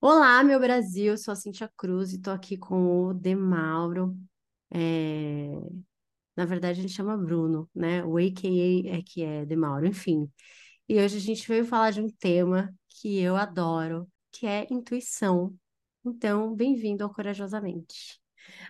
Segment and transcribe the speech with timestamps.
[0.00, 4.16] Olá, meu Brasil, sou a Cintia Cruz e estou aqui com o Demauro.
[4.70, 5.48] É,
[6.36, 8.04] Na verdade, ele chama Bruno, né?
[8.04, 10.30] O AKA é que é Demauro, enfim.
[10.88, 15.54] E hoje a gente veio falar de um tema que eu adoro, que é intuição.
[16.04, 18.20] Então, bem-vindo ao Corajosamente.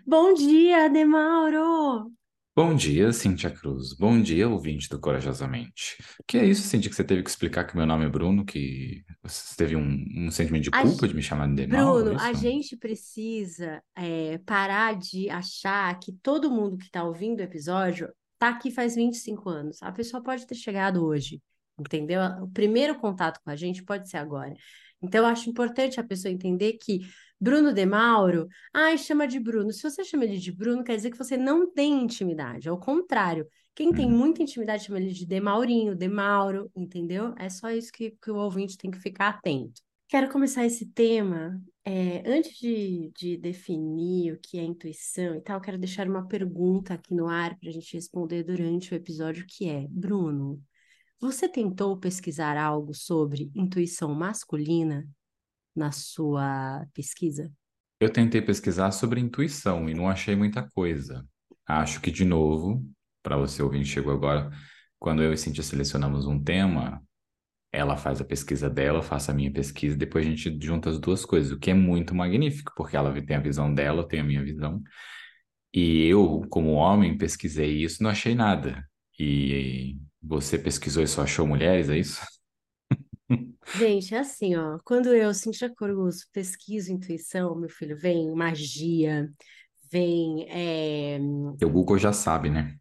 [0.07, 2.13] Bom dia, Demauro!
[2.55, 3.95] Bom dia, Cintia Cruz.
[3.95, 5.97] Bom dia, ouvinte do Corajosamente.
[6.27, 9.03] Que é isso, Cintia, que você teve que explicar que meu nome é Bruno, que
[9.23, 12.21] você teve um, um sentimento de A culpa ge- de me chamar de Mauro, Bruno,
[12.21, 17.43] é a gente precisa é, parar de achar que todo mundo que está ouvindo o
[17.43, 19.83] episódio está aqui faz 25 anos.
[19.83, 21.41] A pessoa pode ter chegado hoje,
[21.79, 22.21] entendeu?
[22.43, 24.53] O primeiro contato com a gente pode ser agora.
[25.01, 27.01] Então, eu acho importante a pessoa entender que
[27.41, 29.73] Bruno de Mauro, ai, chama de Bruno.
[29.73, 32.69] Se você chama ele de Bruno, quer dizer que você não tem intimidade.
[32.69, 34.11] Ao contrário, quem tem Hum.
[34.11, 37.35] muita intimidade chama ele de Demaurinho, Demauro, entendeu?
[37.39, 39.81] É só isso que, que o ouvinte tem que ficar atento.
[40.09, 41.63] Quero começar esse tema.
[41.85, 46.95] é, antes de, de definir o que é intuição e tal, quero deixar uma pergunta
[46.95, 50.63] aqui no ar para a gente responder durante o episódio, que é, Bruno,
[51.19, 55.09] você tentou pesquisar algo sobre intuição masculina
[55.75, 57.51] na sua pesquisa?
[58.01, 61.27] Eu tentei pesquisar sobre intuição e não achei muita coisa.
[61.67, 62.85] Acho que, de novo,
[63.23, 64.51] para você que chegou agora,
[64.99, 67.03] quando eu e Cintia selecionamos um tema,
[67.73, 70.99] ela faz a pesquisa dela, eu faço a minha pesquisa, depois a gente junta as
[70.99, 74.25] duas coisas, o que é muito magnífico, porque ela tem a visão dela, eu tenho
[74.25, 74.83] a minha visão.
[75.73, 78.85] E eu, como homem, pesquisei isso, não achei nada.
[79.19, 82.21] E você pesquisou e só achou mulheres, é isso?
[83.77, 89.31] Gente, é assim, ó, quando eu, Cintia Cruz, pesquiso intuição, meu filho, vem magia,
[89.91, 91.19] vem é,
[91.63, 92.77] O Google já sabe, né?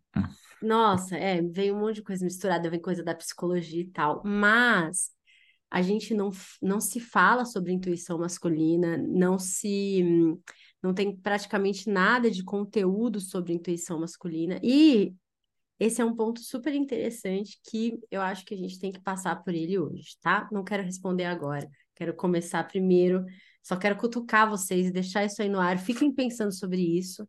[0.61, 5.11] Nossa, é, vem um monte de coisa misturada, vem coisa da psicologia e tal, mas
[5.71, 10.03] a gente não, não se fala sobre intuição masculina, não se,
[10.81, 15.13] não tem praticamente nada de conteúdo sobre intuição masculina, e
[15.79, 19.37] esse é um ponto super interessante que eu acho que a gente tem que passar
[19.43, 20.47] por ele hoje, tá?
[20.51, 23.25] Não quero responder agora, quero começar primeiro,
[23.63, 27.27] só quero cutucar vocês e deixar isso aí no ar, fiquem pensando sobre isso.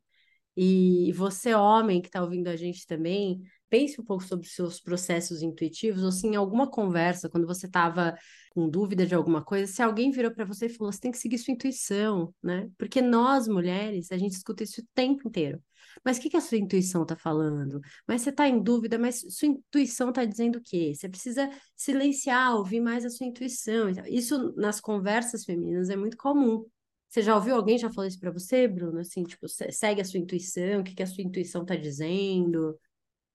[0.57, 4.81] E você, homem, que está ouvindo a gente também, pense um pouco sobre os seus
[4.81, 8.17] processos intuitivos, ou se em alguma conversa, quando você estava
[8.51, 11.19] com dúvida de alguma coisa, se alguém virou para você e falou, você tem que
[11.19, 12.69] seguir sua intuição, né?
[12.77, 15.63] Porque nós, mulheres, a gente escuta isso o tempo inteiro.
[16.05, 17.81] Mas o que que a sua intuição está falando?
[18.07, 20.93] Mas você está em dúvida, mas sua intuição está dizendo o quê?
[20.95, 23.89] Você precisa silenciar, ouvir mais a sua intuição.
[24.09, 26.65] Isso nas conversas femininas é muito comum.
[27.09, 29.01] Você já ouviu alguém já falou isso pra você, Bruno?
[29.01, 32.79] Assim, tipo, se- segue a sua intuição, o que que a sua intuição tá dizendo?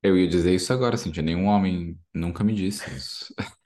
[0.05, 1.23] Eu ia dizer isso agora, Cintia.
[1.23, 3.33] Nenhum homem nunca me disse isso.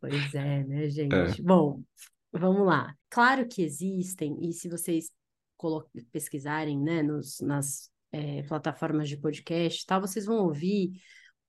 [0.00, 0.90] Pois é, né, É.
[0.90, 1.42] gente?
[1.42, 1.82] Bom,
[2.32, 2.94] vamos lá.
[3.08, 5.10] Claro que existem, e se vocês
[6.10, 10.90] pesquisarem, né, nos, nas eh, plataformas de podcast tal, vocês vão ouvir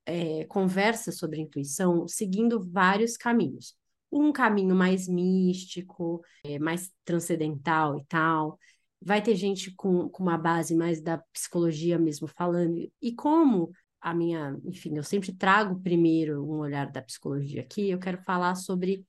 [0.05, 3.75] eh, conversas sobre intuição seguindo vários caminhos.
[4.11, 8.59] Um caminho mais místico, eh, mais transcendental e tal.
[9.05, 12.89] Vai ter gente com, com uma base mais da psicologia mesmo falando.
[13.01, 17.99] E como a minha, enfim, eu sempre trago primeiro um olhar da psicologia aqui, eu
[17.99, 19.05] quero falar sobre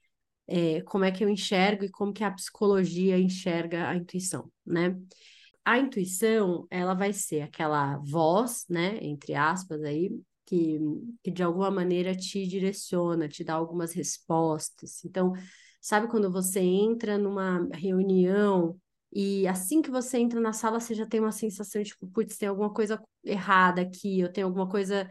[0.47, 4.97] é, como é que eu enxergo e como que a psicologia enxerga a intuição, né?
[5.65, 10.11] A intuição, ela vai ser aquela voz, né, entre aspas aí,
[10.45, 10.79] que,
[11.23, 15.03] que de alguma maneira te direciona, te dá algumas respostas.
[15.05, 15.33] Então,
[15.81, 18.79] sabe quando você entra numa reunião
[19.15, 22.37] e assim que você entra na sala, você já tem uma sensação de, tipo, putz,
[22.39, 25.11] tem alguma coisa errada aqui, eu tenho alguma coisa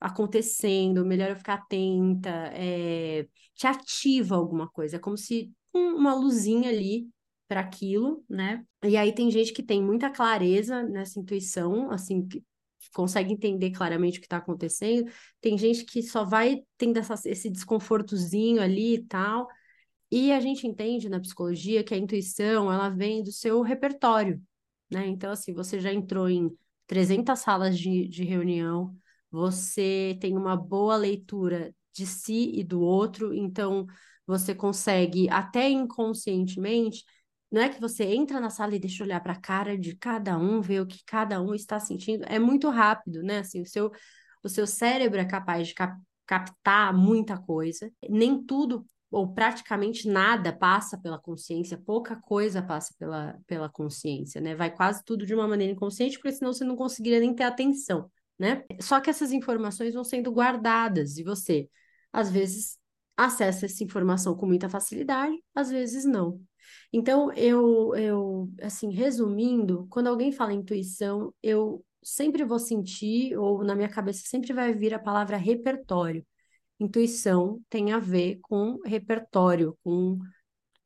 [0.00, 6.14] acontecendo, melhor eu ficar atenta, é, te ativa alguma coisa, é como se um- uma
[6.14, 7.08] luzinha ali
[7.48, 8.64] para aquilo, né?
[8.82, 12.42] E aí tem gente que tem muita clareza nessa intuição, assim, que
[12.94, 15.10] consegue entender claramente o que está acontecendo,
[15.40, 19.48] tem gente que só vai tendo essa, esse desconfortozinho ali e tal,
[20.10, 24.40] e a gente entende na psicologia que a intuição, ela vem do seu repertório,
[24.90, 25.06] né?
[25.06, 26.50] Então, assim, você já entrou em
[26.86, 28.96] 300 salas de, de reunião,
[29.30, 33.86] você tem uma boa leitura de si e do outro, então
[34.26, 37.04] você consegue, até inconscientemente,
[37.50, 40.36] não é que você entra na sala e deixa olhar para a cara de cada
[40.38, 43.38] um, ver o que cada um está sentindo, é muito rápido, né?
[43.38, 43.92] Assim, o seu,
[44.42, 45.96] o seu cérebro é capaz de cap
[46.26, 53.38] captar muita coisa, nem tudo ou praticamente nada passa pela consciência, pouca coisa passa pela,
[53.46, 54.54] pela consciência, né?
[54.56, 58.10] Vai quase tudo de uma maneira inconsciente, porque senão você não conseguiria nem ter atenção,
[58.38, 58.64] né?
[58.80, 61.68] Só que essas informações vão sendo guardadas e você,
[62.12, 62.76] às vezes,
[63.16, 66.40] acessa essa informação com muita facilidade, às vezes não.
[66.92, 73.76] Então, eu, eu, assim, resumindo, quando alguém fala intuição, eu sempre vou sentir, ou na
[73.76, 76.26] minha cabeça sempre vai vir a palavra repertório.
[76.78, 80.18] Intuição tem a ver com repertório, com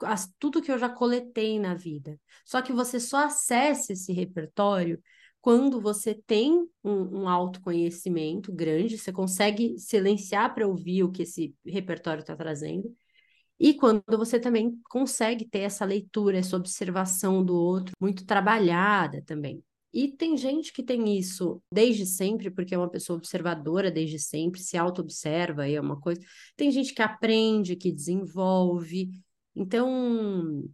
[0.03, 2.19] as, tudo que eu já coletei na vida.
[2.45, 5.01] Só que você só acessa esse repertório
[5.41, 11.55] quando você tem um, um autoconhecimento grande, você consegue silenciar para ouvir o que esse
[11.65, 12.95] repertório está trazendo,
[13.59, 19.63] e quando você também consegue ter essa leitura, essa observação do outro muito trabalhada também.
[19.93, 24.61] E tem gente que tem isso desde sempre, porque é uma pessoa observadora desde sempre,
[24.61, 26.21] se auto-observa, é uma coisa.
[26.57, 29.11] Tem gente que aprende, que desenvolve.
[29.57, 30.69] Então,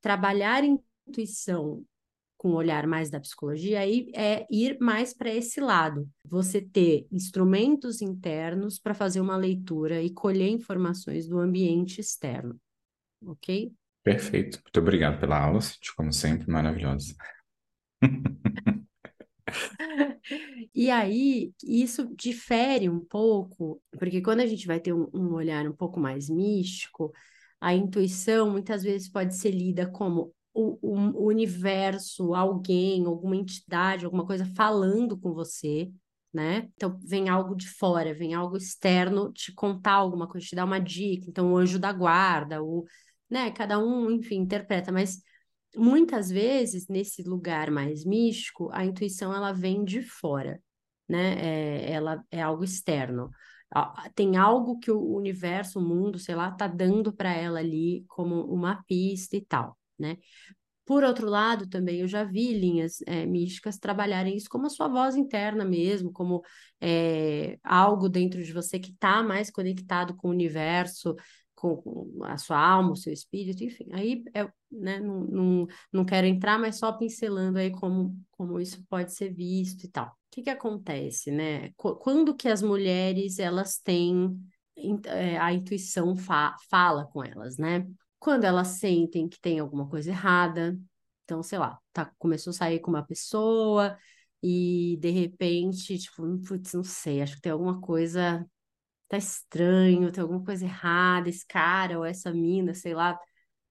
[0.00, 1.84] trabalhar intuição
[2.36, 6.08] com o olhar mais da psicologia aí é ir mais para esse lado.
[6.24, 12.58] Você ter instrumentos internos para fazer uma leitura e colher informações do ambiente externo.
[13.24, 13.72] Ok?
[14.02, 14.60] Perfeito.
[14.62, 15.60] Muito obrigado pela aula,
[15.96, 17.14] como sempre, maravilhosa.
[20.74, 25.66] E aí, isso difere um pouco, porque quando a gente vai ter um, um, olhar
[25.66, 27.12] um pouco mais místico,
[27.60, 34.26] a intuição muitas vezes pode ser lida como o, o, universo, alguém, alguma entidade, alguma
[34.26, 35.90] coisa falando com você,
[36.32, 36.68] né?
[36.74, 40.80] Então, vem algo de fora, vem algo externo te contar alguma coisa, te dar uma
[40.80, 41.26] dica.
[41.28, 42.84] Então, o anjo da guarda, o,
[43.30, 43.50] né?
[43.52, 45.20] Cada um, enfim, interpreta, mas
[45.76, 50.60] muitas vezes, nesse lugar mais místico, a intuição ela vem de fora,
[51.08, 51.34] né?
[51.38, 53.30] É, ela é algo externo.
[54.14, 58.42] Tem algo que o universo, o mundo, sei lá, tá dando para ela ali como
[58.44, 60.16] uma pista e tal, né?
[60.86, 64.86] Por outro lado, também eu já vi linhas é, místicas trabalharem isso como a sua
[64.86, 66.42] voz interna mesmo, como
[66.80, 71.16] é, algo dentro de você que está mais conectado com o universo,
[71.76, 73.88] com a sua alma, o seu espírito, enfim.
[73.92, 78.84] Aí, é, né, não, não, não quero entrar, mas só pincelando aí como, como isso
[78.88, 80.08] pode ser visto e tal.
[80.08, 81.70] O que que acontece, né?
[81.76, 84.38] Quando que as mulheres, elas têm
[85.06, 87.86] é, a intuição fa fala com elas, né?
[88.18, 90.78] Quando elas sentem que tem alguma coisa errada,
[91.24, 93.96] então, sei lá, tá, começou a sair com uma pessoa
[94.42, 98.46] e de repente, tipo, putz, não sei, acho que tem alguma coisa
[99.08, 103.18] tá estranho, tem alguma coisa errada, esse cara ou essa mina, sei lá,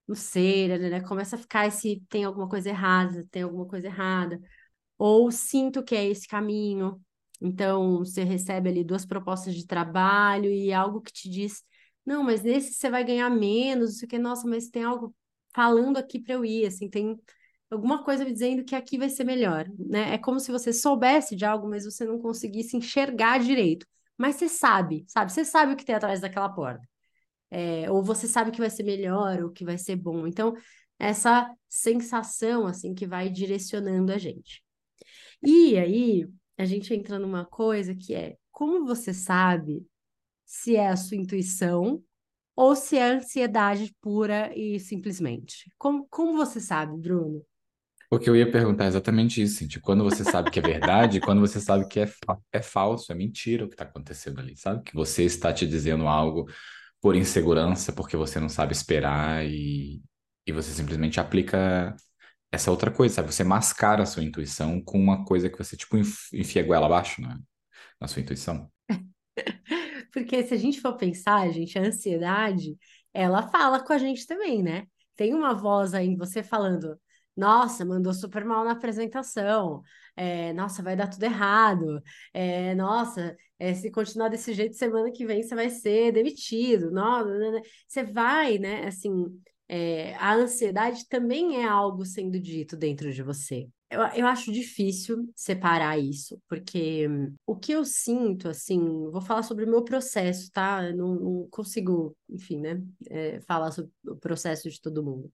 [0.07, 1.01] não sei, né, né, né?
[1.01, 4.39] Começa a ficar esse tem alguma coisa errada, tem alguma coisa errada.
[4.97, 7.01] Ou sinto que é esse caminho.
[7.41, 11.63] Então, você recebe ali duas propostas de trabalho e algo que te diz,
[12.05, 15.13] não, mas nesse você vai ganhar menos, não sei o que, nossa, mas tem algo
[15.53, 17.19] falando aqui para eu ir, assim, tem
[17.69, 20.13] alguma coisa me dizendo que aqui vai ser melhor, né?
[20.13, 23.85] É como se você soubesse de algo, mas você não conseguisse enxergar direito
[24.17, 25.31] mas você sabe, sabe?
[25.31, 26.87] Você sabe o que tem atrás daquela porta.
[27.51, 30.27] É, ou você sabe que vai ser melhor, ou que vai ser bom.
[30.27, 30.53] Então,
[30.99, 34.63] essa sensação, assim, que vai direcionando a gente.
[35.43, 36.27] E aí,
[36.57, 39.85] a gente entra numa coisa que é, como você sabe
[40.45, 42.03] se é a sua intuição
[42.55, 45.71] ou se é ansiedade pura e simplesmente?
[45.77, 47.45] Como, como você sabe, Bruno?
[48.15, 51.59] Porque eu ia perguntar exatamente isso, de quando você sabe que é verdade, quando você
[51.59, 54.83] sabe que é, fa é falso, é mentira o que está acontecendo ali, sabe?
[54.83, 56.49] Que você está te dizendo algo
[57.01, 60.01] por insegurança, porque você não sabe esperar e,
[60.47, 61.93] e você simplesmente aplica
[62.49, 63.33] essa outra coisa, sabe?
[63.33, 67.21] Você mascara a sua intuição com uma coisa que você, tipo, enfia a goela abaixo
[67.21, 67.37] né?
[67.99, 68.71] na sua intuição.
[70.13, 72.77] Porque se a gente for pensar, gente, a ansiedade,
[73.13, 74.87] ela fala com a gente também, né?
[75.17, 76.97] Tem uma voz aí você falando,
[77.35, 79.81] nossa, mandou super mal na apresentação.
[80.15, 82.01] É, nossa, vai dar tudo errado.
[82.33, 86.91] É, nossa, é, se continuar desse jeito, semana que vem você vai ser demitido.
[86.91, 87.29] Nossa,
[87.87, 88.87] você vai, né?
[88.87, 89.11] Assim,
[89.67, 93.67] é, a ansiedade também é algo sendo dito dentro de você.
[93.89, 97.07] Eu, eu acho difícil separar isso, porque
[97.45, 98.79] o que eu sinto, assim,
[99.11, 100.83] vou falar sobre o meu processo, tá?
[100.85, 102.81] Eu não, não consigo, enfim, né?
[103.09, 105.31] É, falar sobre o processo de todo mundo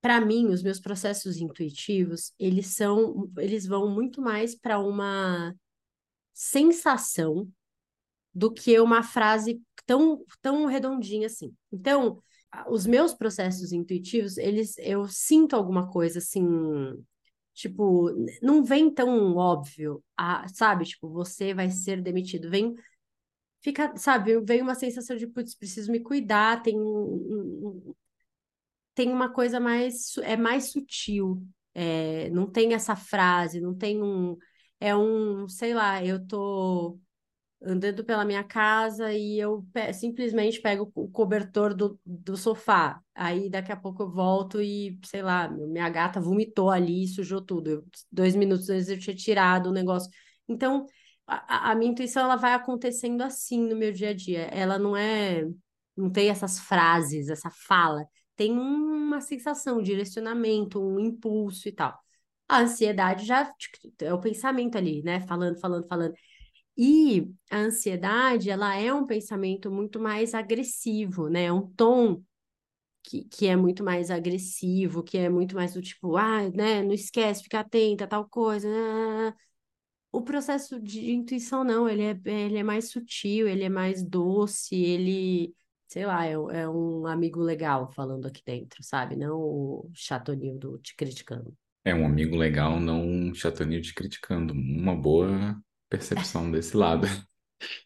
[0.00, 5.54] para mim, os meus processos intuitivos, eles são, eles vão muito mais para uma
[6.32, 7.48] sensação
[8.32, 11.52] do que uma frase tão, tão redondinha assim.
[11.72, 12.22] Então,
[12.68, 16.46] os meus processos intuitivos, eles, eu sinto alguma coisa assim,
[17.52, 20.84] tipo, não vem tão óbvio, a, sabe?
[20.84, 22.48] Tipo, você vai ser demitido.
[22.48, 22.74] Vem,
[23.60, 24.40] fica, sabe?
[24.40, 27.94] Vem uma sensação de, putz, preciso me cuidar, tem um,
[28.98, 31.40] tem uma coisa mais, é mais sutil.
[31.72, 34.36] É, não tem essa frase, não tem um.
[34.80, 36.98] É um, sei lá, eu tô
[37.62, 43.00] andando pela minha casa e eu pe simplesmente pego o cobertor do, do sofá.
[43.14, 47.40] Aí daqui a pouco eu volto e, sei lá, minha gata vomitou ali e sujou
[47.42, 47.70] tudo.
[47.70, 50.10] Eu, dois minutos antes eu tinha tirado o negócio.
[50.48, 50.86] Então,
[51.26, 54.42] a, a minha intuição ela vai acontecendo assim no meu dia a dia.
[54.52, 55.44] Ela não é.
[55.96, 58.04] Não tem essas frases, essa fala.
[58.38, 61.98] Tem uma sensação, um direcionamento, um impulso e tal.
[62.48, 63.52] A ansiedade já
[64.00, 65.20] é o pensamento ali, né?
[65.22, 66.14] Falando, falando, falando.
[66.76, 71.46] E a ansiedade, ela é um pensamento muito mais agressivo, né?
[71.46, 72.22] É um tom
[73.02, 76.82] que, que é muito mais agressivo, que é muito mais do tipo, ah, né?
[76.82, 78.68] Não esquece, fica atenta, tal coisa.
[78.68, 79.34] Né?
[80.12, 84.76] O processo de intuição, não, ele é, ele é mais sutil, ele é mais doce,
[84.76, 85.54] ele,
[85.88, 89.16] sei lá, é, é um amigo legal falando aqui dentro, sabe?
[89.16, 91.56] Não o chatonildo te criticando.
[91.84, 94.52] É um amigo legal, não um chatonildo te criticando.
[94.52, 95.56] Uma boa
[95.88, 97.06] percepção desse lado.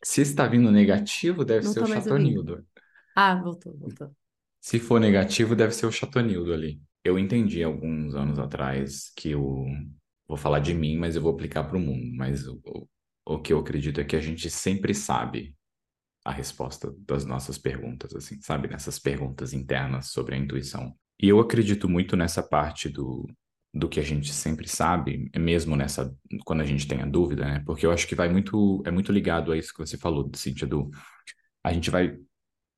[0.05, 2.67] Se está vindo negativo, deve Não ser o chatonildo.
[3.15, 4.15] Ah, voltou, voltou.
[4.61, 6.81] Se for negativo, deve ser o chatonildo ali.
[7.05, 9.67] Eu entendi alguns anos atrás que eu
[10.27, 12.07] vou falar de mim, mas eu vou aplicar para o mundo.
[12.17, 12.89] Mas o, o,
[13.35, 15.55] o que eu acredito é que a gente sempre sabe
[16.25, 18.69] a resposta das nossas perguntas, assim, sabe?
[18.69, 20.95] Nessas perguntas internas sobre a intuição.
[21.21, 23.29] E eu acredito muito nessa parte do,
[23.75, 26.15] do que a gente sempre sabe, mesmo nessa
[26.45, 27.63] quando a gente tem a dúvida, né?
[27.65, 30.67] Porque eu acho que vai muito é muito ligado a isso que você falou, Cíntia,
[30.67, 30.91] do
[31.65, 32.17] a gente vai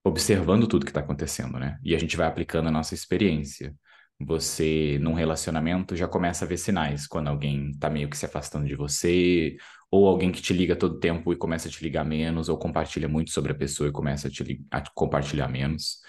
[0.04, 1.78] observando tudo que está acontecendo, né?
[1.82, 3.74] E a gente vai aplicando a nossa experiência.
[4.20, 8.66] Você, num relacionamento, já começa a ver sinais quando alguém está meio que se afastando
[8.66, 9.56] de você,
[9.94, 13.08] ou alguém que te liga todo tempo e começa a te ligar menos, ou compartilha
[13.08, 16.00] muito sobre a pessoa e começa a te a compartilhar menos.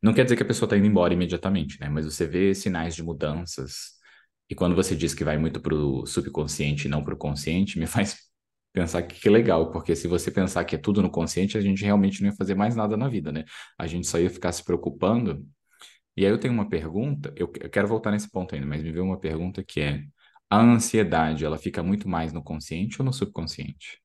[0.00, 1.88] Não quer dizer que a pessoa está indo embora imediatamente, né?
[1.88, 3.94] Mas você vê sinais de mudanças
[4.48, 7.80] e quando você diz que vai muito para o subconsciente e não para o consciente,
[7.80, 8.16] me faz
[8.72, 11.84] pensar que, que legal, porque se você pensar que é tudo no consciente, a gente
[11.84, 13.44] realmente não ia fazer mais nada na vida, né?
[13.76, 15.44] A gente só ia ficar se preocupando.
[16.16, 18.92] E aí eu tenho uma pergunta, eu, eu quero voltar nesse ponto ainda, mas me
[18.92, 20.04] veio uma pergunta que é:
[20.56, 24.00] a ansiedade, ela fica muito mais no consciente ou no subconsciente?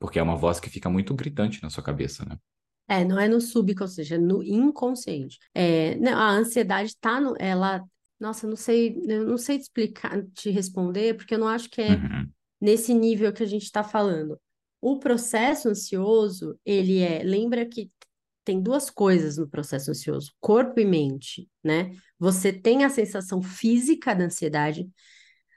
[0.00, 2.38] Porque é uma voz que fica muito gritante na sua cabeça, né?
[2.86, 5.38] É, não é no subconsciente, é no inconsciente.
[5.54, 7.82] É, não, a ansiedade tá no, ela
[8.20, 11.82] nossa, não sei, eu não sei te explicar, te responder, porque eu não acho que
[11.82, 12.30] é Uhum.
[12.60, 14.40] nesse nível que a gente está falando.
[14.80, 17.90] O processo ansioso, ele é, lembra que
[18.44, 21.92] tem duas coisas no processo ansioso, corpo e mente, né?
[22.18, 24.88] Você tem a sensação física da ansiedade,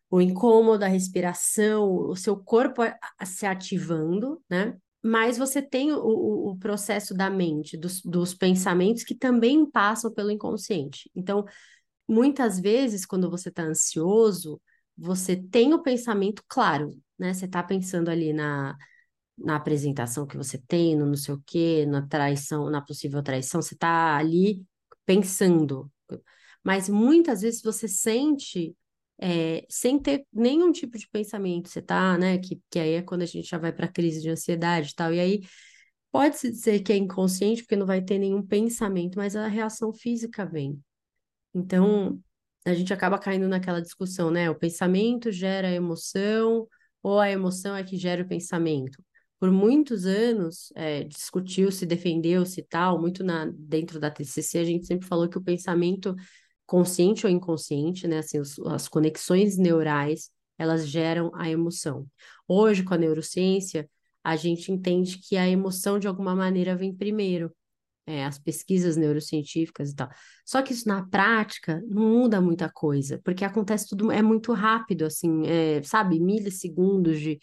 [0.09, 2.81] o incômodo, a respiração, o seu corpo
[3.25, 4.77] se ativando, né?
[5.03, 10.11] Mas você tem o, o, o processo da mente, dos, dos pensamentos que também passam
[10.13, 11.09] pelo inconsciente.
[11.15, 11.45] Então,
[12.07, 14.61] muitas vezes, quando você está ansioso,
[14.97, 17.33] você tem o pensamento claro, né?
[17.33, 18.75] Você está pensando ali na,
[19.37, 23.61] na apresentação que você tem, no não sei o quê, na traição, na possível traição,
[23.61, 24.63] você está ali
[25.05, 25.91] pensando.
[26.63, 28.75] Mas muitas vezes você sente
[29.19, 32.37] é, sem ter nenhum tipo de pensamento, você tá, né?
[32.37, 35.13] Que, que aí é quando a gente já vai para crise de ansiedade e tal.
[35.13, 35.41] E aí
[36.11, 40.45] pode-se dizer que é inconsciente, porque não vai ter nenhum pensamento, mas a reação física
[40.45, 40.79] vem.
[41.53, 42.19] Então,
[42.65, 44.49] a gente acaba caindo naquela discussão, né?
[44.49, 46.67] O pensamento gera a emoção,
[47.01, 49.03] ou a emoção é que gera o pensamento.
[49.39, 54.87] Por muitos anos, é, discutiu-se, defendeu-se e tal, muito na, dentro da TCC, a gente
[54.87, 56.15] sempre falou que o pensamento
[56.67, 58.19] consciente ou inconsciente, né?
[58.19, 62.05] Assim, os, as conexões neurais, elas geram a emoção.
[62.47, 63.89] Hoje, com a neurociência,
[64.23, 67.51] a gente entende que a emoção, de alguma maneira, vem primeiro
[68.05, 70.09] é, as pesquisas neurocientíficas e tal.
[70.45, 75.05] Só que isso na prática não muda muita coisa, porque acontece tudo, é muito rápido,
[75.05, 77.39] assim, é, sabe, milissegundos de,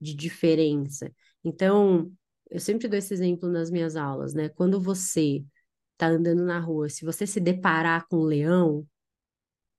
[0.00, 1.10] de diferença.
[1.44, 2.12] Então,
[2.50, 4.48] eu sempre dou esse exemplo nas minhas aulas, né?
[4.48, 5.44] Quando você
[5.98, 8.86] tá andando na rua, se você se deparar com um leão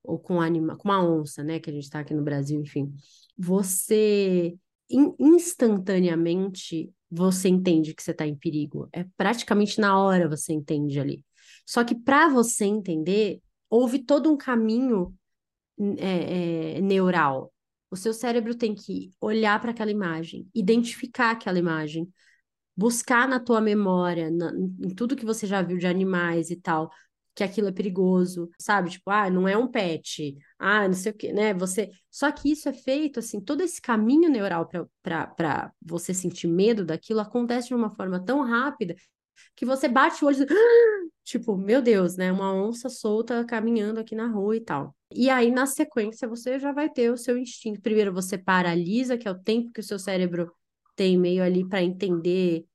[0.03, 2.93] ou com, anima, com uma onça, né, que a gente está aqui no Brasil, enfim,
[3.37, 4.57] você
[4.89, 8.87] in, instantaneamente você entende que você está em perigo.
[8.91, 11.25] É praticamente na hora você entende ali.
[11.65, 15.13] Só que para você entender, houve todo um caminho
[15.97, 17.53] é, é, neural.
[17.89, 22.07] O seu cérebro tem que olhar para aquela imagem, identificar aquela imagem,
[22.79, 26.89] buscar na tua memória, na, em tudo que você já viu de animais e tal,
[27.35, 28.89] que aquilo é perigoso, sabe?
[28.89, 31.53] Tipo, ah, não é um pet, ah, não sei o quê, né?
[31.53, 31.89] Você.
[32.09, 34.69] Só que isso é feito, assim, todo esse caminho neural
[35.03, 38.95] para você sentir medo daquilo acontece de uma forma tão rápida
[39.55, 40.45] que você bate o olho e
[41.25, 42.31] tipo, meu Deus, né?
[42.31, 44.95] Uma onça solta caminhando aqui na rua e tal.
[45.13, 47.81] E aí, na sequência, você já vai ter o seu instinto.
[47.81, 50.51] Primeiro, você paralisa, que é o tempo que o seu cérebro
[50.95, 52.65] tem meio ali para entender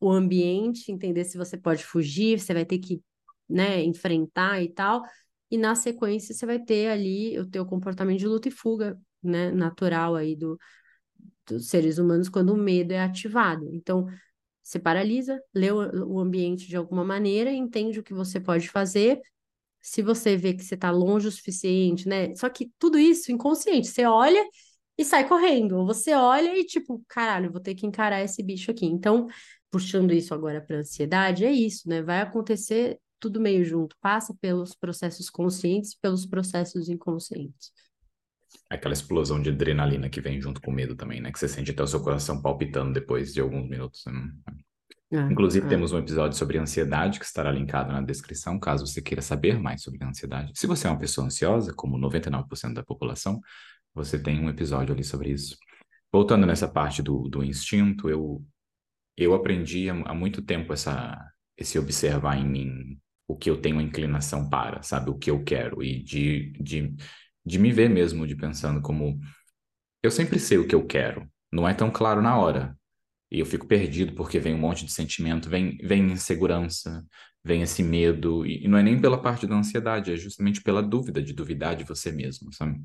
[0.00, 3.02] o ambiente, entender se você pode fugir, você vai ter que,
[3.48, 5.02] né, enfrentar e tal.
[5.50, 9.50] E na sequência você vai ter ali o teu comportamento de luta e fuga, né,
[9.50, 10.58] natural aí do,
[11.46, 13.68] dos seres humanos quando o medo é ativado.
[13.74, 14.06] Então,
[14.62, 19.20] você paralisa, lê o, o ambiente de alguma maneira, entende o que você pode fazer.
[19.80, 22.34] Se você vê que você está longe o suficiente, né?
[22.36, 23.88] Só que tudo isso inconsciente.
[23.88, 24.42] Você olha
[24.98, 25.78] e sai correndo.
[25.78, 28.86] Ou você olha e, tipo, caralho, vou ter que encarar esse bicho aqui.
[28.86, 29.26] Então,
[29.70, 32.02] puxando isso agora para ansiedade, é isso, né?
[32.02, 33.96] Vai acontecer tudo meio junto.
[34.00, 37.72] Passa pelos processos conscientes, pelos processos inconscientes.
[38.68, 41.30] Aquela explosão de adrenalina que vem junto com o medo também, né?
[41.30, 44.02] Que você sente até o seu coração palpitando depois de alguns minutos.
[44.06, 44.30] Né?
[45.12, 45.68] É, Inclusive, é.
[45.68, 49.82] temos um episódio sobre ansiedade que estará linkado na descrição, caso você queira saber mais
[49.82, 50.52] sobre ansiedade.
[50.54, 53.40] Se você é uma pessoa ansiosa, como 99% da população,
[53.92, 55.56] você tem um episódio ali sobre isso.
[56.12, 58.44] Voltando nessa parte do, do instinto, eu,
[59.24, 61.16] eu aprendi há, muito tempo essa,
[61.56, 62.98] esse observar em mim
[63.28, 65.10] o que eu tenho inclinação para, sabe?
[65.10, 66.94] O que eu quero e de, de
[67.44, 69.18] de me ver mesmo, de pensando como
[70.02, 72.76] eu sempre sei o que eu quero, não é tão claro na hora.
[73.30, 77.04] E eu fico perdido porque vem um monte de sentimento, vem, vem insegurança,
[77.44, 81.22] vem esse medo, e não é nem pela parte da ansiedade, é justamente pela dúvida
[81.22, 82.80] de duvidar de você mesmo, sabe?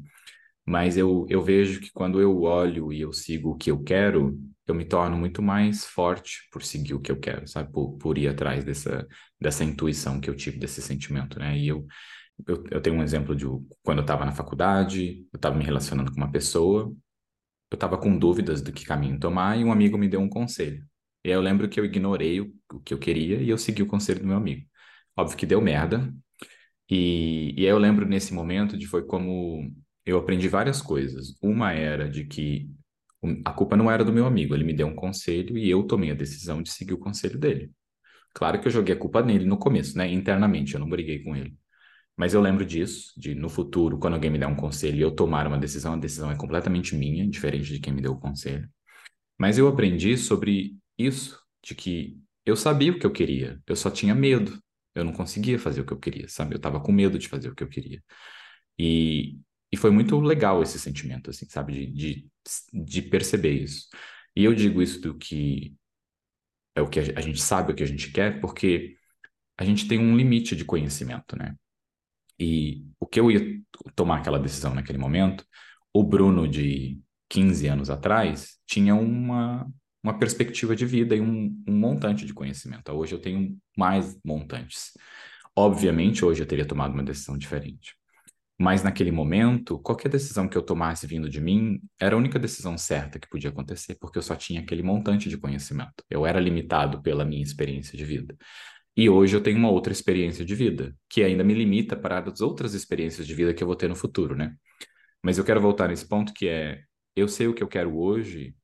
[0.65, 4.39] Mas eu, eu vejo que quando eu olho e eu sigo o que eu quero,
[4.67, 7.71] eu me torno muito mais forte por seguir o que eu quero, sabe?
[7.71, 9.07] Por, por ir atrás dessa,
[9.39, 11.57] dessa intuição que eu tive, desse sentimento, né?
[11.57, 11.85] E eu,
[12.47, 13.45] eu, eu tenho um exemplo de
[13.83, 16.91] quando eu estava na faculdade, eu estava me relacionando com uma pessoa,
[17.71, 20.85] eu estava com dúvidas do que caminho tomar e um amigo me deu um conselho.
[21.23, 23.81] E aí eu lembro que eu ignorei o, o que eu queria e eu segui
[23.83, 24.65] o conselho do meu amigo.
[25.17, 26.13] Óbvio que deu merda.
[26.89, 29.71] E, e aí eu lembro nesse momento de foi como
[30.05, 31.35] eu aprendi várias coisas.
[31.41, 32.69] Uma era de que
[33.45, 36.11] a culpa não era do meu amigo, ele me deu um conselho e eu tomei
[36.11, 37.71] a decisão de seguir o conselho dele.
[38.33, 40.11] Claro que eu joguei a culpa nele no começo, né?
[40.11, 41.55] Internamente, eu não briguei com ele.
[42.17, 45.11] Mas eu lembro disso, de no futuro, quando alguém me der um conselho e eu
[45.11, 48.69] tomar uma decisão, a decisão é completamente minha, diferente de quem me deu o conselho.
[49.37, 53.89] Mas eu aprendi sobre isso, de que eu sabia o que eu queria, eu só
[53.89, 54.57] tinha medo.
[54.93, 56.53] Eu não conseguia fazer o que eu queria, sabe?
[56.55, 58.01] Eu estava com medo de fazer o que eu queria.
[58.79, 59.39] E,
[59.71, 61.73] e foi muito legal esse sentimento, assim, sabe?
[61.73, 62.29] De, de,
[62.73, 63.87] de perceber isso.
[64.35, 65.75] E eu digo isso do que
[66.75, 68.97] é o que a, gente sabe o que a gente quer, porque
[69.57, 71.55] a gente tem um limite de conhecimento, né?
[72.37, 73.61] E o que eu ia
[73.95, 75.45] tomar aquela decisão naquele momento,
[75.93, 76.99] o Bruno de
[77.29, 79.65] 15 anos atrás tinha uma,
[80.03, 82.91] uma perspectiva de vida e um, um montante de conhecimento.
[82.91, 84.91] Hoje eu tenho mais montantes.
[85.55, 87.95] Obviamente, hoje eu teria tomado uma decisão diferente.
[88.57, 92.77] Mas naquele momento, qualquer decisão que eu tomasse vindo de mim era a única decisão
[92.77, 96.03] certa que podia acontecer, porque eu só tinha aquele montante de conhecimento.
[96.09, 98.35] Eu era limitado pela minha experiência de vida.
[98.95, 102.39] E hoje eu tenho uma outra experiência de vida, que ainda me limita para as
[102.39, 104.55] outras experiências de vida que eu vou ter no futuro, né?
[105.21, 106.81] Mas eu quero voltar nesse ponto que é,
[107.15, 108.55] eu sei o que eu quero hoje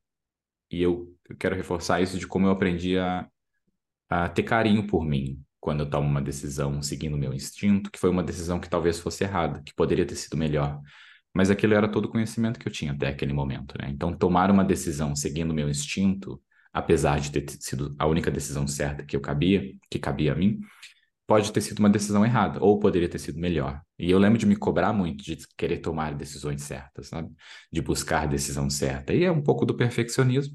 [0.70, 3.28] e eu, quero reforçar isso de como eu aprendi a,
[4.08, 7.98] a ter carinho por mim quando eu tomo uma decisão seguindo o meu instinto, que
[7.98, 10.80] foi uma decisão que talvez fosse errada, que poderia ter sido melhor.
[11.32, 13.88] Mas aquilo era todo o conhecimento que eu tinha até aquele momento, né?
[13.90, 16.40] Então, tomar uma decisão seguindo o meu instinto
[16.72, 20.60] apesar de ter sido a única decisão certa que eu cabia, que cabia a mim,
[21.26, 23.80] pode ter sido uma decisão errada, ou poderia ter sido melhor.
[23.98, 27.30] E eu lembro de me cobrar muito de querer tomar decisões certas, sabe?
[27.70, 29.12] De buscar a decisão certa.
[29.14, 30.54] E é um pouco do perfeccionismo,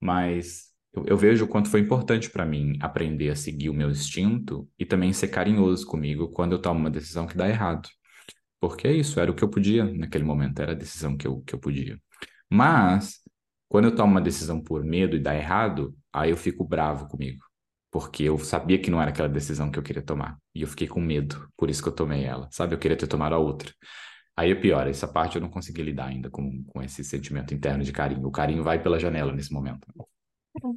[0.00, 3.90] mas eu, eu vejo o quanto foi importante para mim aprender a seguir o meu
[3.90, 7.88] instinto e também ser carinhoso comigo quando eu tomo uma decisão que dá errado.
[8.60, 11.40] Porque é isso, era o que eu podia naquele momento, era a decisão que eu,
[11.42, 11.98] que eu podia.
[12.50, 13.20] Mas
[13.68, 17.44] quando eu tomo uma decisão por medo e dá errado, aí eu fico bravo comigo.
[17.90, 20.38] Porque eu sabia que não era aquela decisão que eu queria tomar.
[20.54, 22.48] E eu fiquei com medo, por isso que eu tomei ela.
[22.50, 22.74] Sabe?
[22.74, 23.72] Eu queria ter tomado a outra.
[24.36, 27.82] Aí é pior, essa parte eu não consegui lidar ainda com, com esse sentimento interno
[27.84, 28.26] de carinho.
[28.26, 29.86] O carinho vai pela janela nesse momento.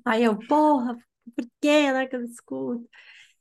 [0.06, 0.98] Aí eu, porra,
[1.36, 2.88] por que ela que eu escuto?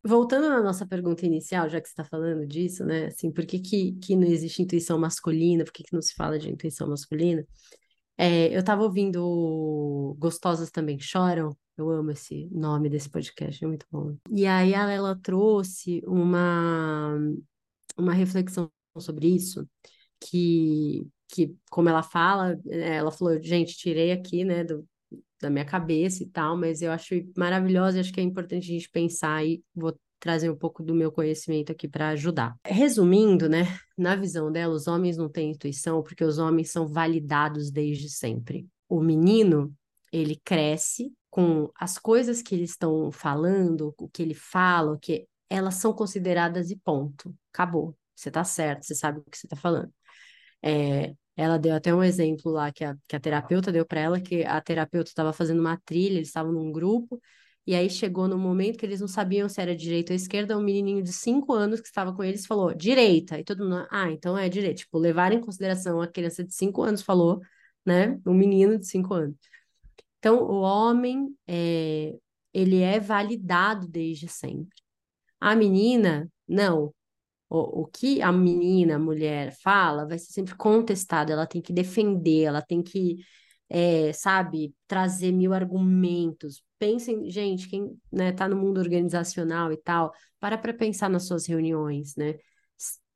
[0.03, 3.07] Voltando na nossa pergunta inicial, já que você está falando disso, né?
[3.07, 5.65] Assim, por que, que, que não existe intuição masculina?
[5.65, 7.47] Por que, que não se fala de intuição masculina?
[8.17, 13.87] É, eu estava ouvindo Gostosas Também Choram, eu amo esse nome desse podcast, é muito
[13.91, 14.15] bom.
[14.31, 17.17] E aí ela, ela trouxe uma,
[17.97, 19.67] uma reflexão sobre isso,
[20.21, 24.87] que, que como ela fala, é, ela falou, gente, tirei aqui, né, do,
[25.41, 28.75] da minha cabeça e tal, mas eu acho maravilhosa e acho que é importante a
[28.75, 32.55] gente pensar e vou trazer um pouco do meu conhecimento aqui para ajudar.
[32.65, 33.65] Resumindo, né,
[33.97, 38.69] na visão dela, os homens não têm intuição porque os homens são validados desde sempre.
[38.89, 39.75] O menino
[40.13, 45.27] ele cresce com as coisas que eles estão falando, o que ele fala, o que
[45.49, 47.35] elas são consideradas e ponto.
[47.53, 47.97] Acabou.
[48.15, 49.91] Você tá certo, você sabe o que você tá falando.
[50.63, 54.21] É, ela deu até um exemplo lá que a, que a terapeuta deu para ela,
[54.21, 57.21] que a terapeuta estava fazendo uma trilha, eles estavam num grupo,
[57.67, 60.63] e aí chegou no momento que eles não sabiam se era direita ou esquerda, um
[60.63, 64.37] menininho de cinco anos que estava com eles falou direita, e todo mundo, ah, então
[64.37, 64.77] é direita.
[64.81, 67.41] Tipo, levar em consideração a criança de cinco anos falou,
[67.87, 68.21] né?
[68.27, 69.37] Um menino de cinco anos.
[70.19, 72.15] Então, o homem, é,
[72.53, 74.77] ele é validado desde sempre.
[75.41, 76.95] A menina, não.
[77.51, 81.73] O, o que a menina, a mulher fala, vai ser sempre contestado, ela tem que
[81.73, 83.19] defender, ela tem que,
[83.69, 86.63] é, sabe, trazer mil argumentos.
[86.79, 91.47] Pensem, gente, quem né, tá no mundo organizacional e tal, para para pensar nas suas
[91.47, 92.37] reuniões, né?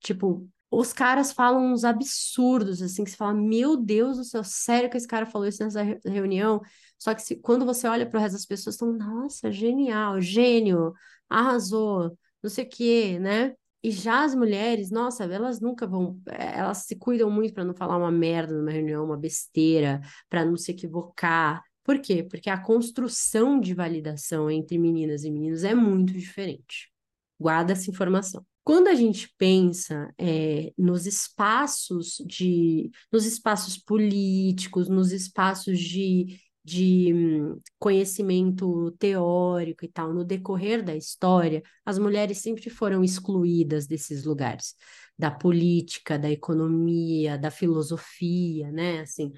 [0.00, 4.90] Tipo, os caras falam uns absurdos, assim, que você fala, meu Deus do céu, sério
[4.90, 6.60] que esse cara falou isso nessa reunião?
[6.98, 10.92] Só que se, quando você olha para o resto das pessoas, estão, nossa, genial, gênio,
[11.28, 13.54] arrasou, não sei o quê, né?
[13.84, 17.74] E já as mulheres, nossa, elas nunca vão, eh, elas se cuidam muito para não
[17.74, 21.62] falar uma merda numa reunião, uma besteira, para não se equivocar.
[21.84, 22.22] Por quê?
[22.22, 26.90] Porque a construção de validação entre meninas e meninos é muito diferente.
[27.38, 28.42] Guarda essa informação.
[28.64, 37.12] Quando a gente pensa é, nos espaços de, nos espaços políticos, nos espaços de, de
[37.14, 44.24] hum, conhecimento teórico e tal, no decorrer da história, as mulheres sempre foram excluídas desses
[44.24, 44.74] lugares,
[45.18, 49.00] da política, da economia, da filosofia, né?
[49.00, 49.32] Assim,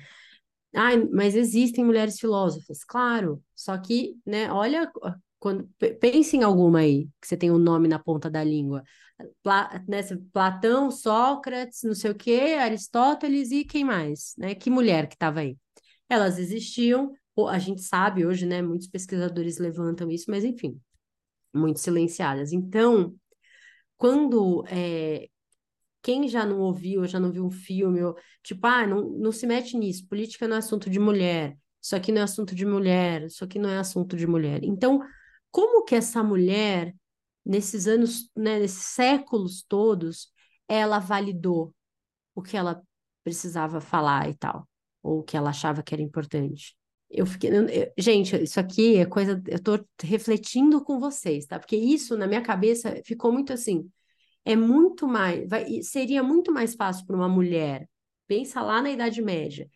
[0.74, 4.90] ah, mas existem mulheres filósofas, claro, só que, né, olha
[5.38, 5.68] quando,
[6.00, 8.82] pense em alguma aí, que você tem um nome na ponta da língua.
[9.42, 10.00] Pla, né,
[10.32, 14.34] Platão, Sócrates, não sei o quê, Aristóteles e quem mais?
[14.36, 14.54] Né?
[14.54, 15.56] Que mulher que estava aí?
[16.08, 17.12] Elas existiam,
[17.48, 18.62] a gente sabe hoje, né?
[18.62, 20.80] Muitos pesquisadores levantam isso, mas enfim,
[21.54, 22.52] muito silenciadas.
[22.52, 23.14] Então,
[23.96, 25.28] quando é,
[26.02, 29.46] quem já não ouviu, já não viu um filme, ou, tipo, ah, não, não se
[29.46, 33.24] mete nisso, política não é assunto de mulher, isso aqui não é assunto de mulher,
[33.24, 34.62] isso aqui não é assunto de mulher.
[34.62, 35.00] Então,
[35.50, 36.94] como que essa mulher,
[37.44, 40.28] nesses anos, né, nesses séculos todos,
[40.68, 41.74] ela validou
[42.34, 42.82] o que ela
[43.24, 44.68] precisava falar e tal,
[45.06, 46.76] ou o que ela achava que era importante.
[47.10, 51.58] Eu fiquei, eu, gente, isso aqui é coisa, eu tô refletindo com vocês, tá?
[51.58, 53.88] Porque isso na minha cabeça ficou muito assim,
[54.44, 57.88] é muito mais, vai, seria muito mais fácil para uma mulher,
[58.26, 59.68] pensa lá na Idade Média,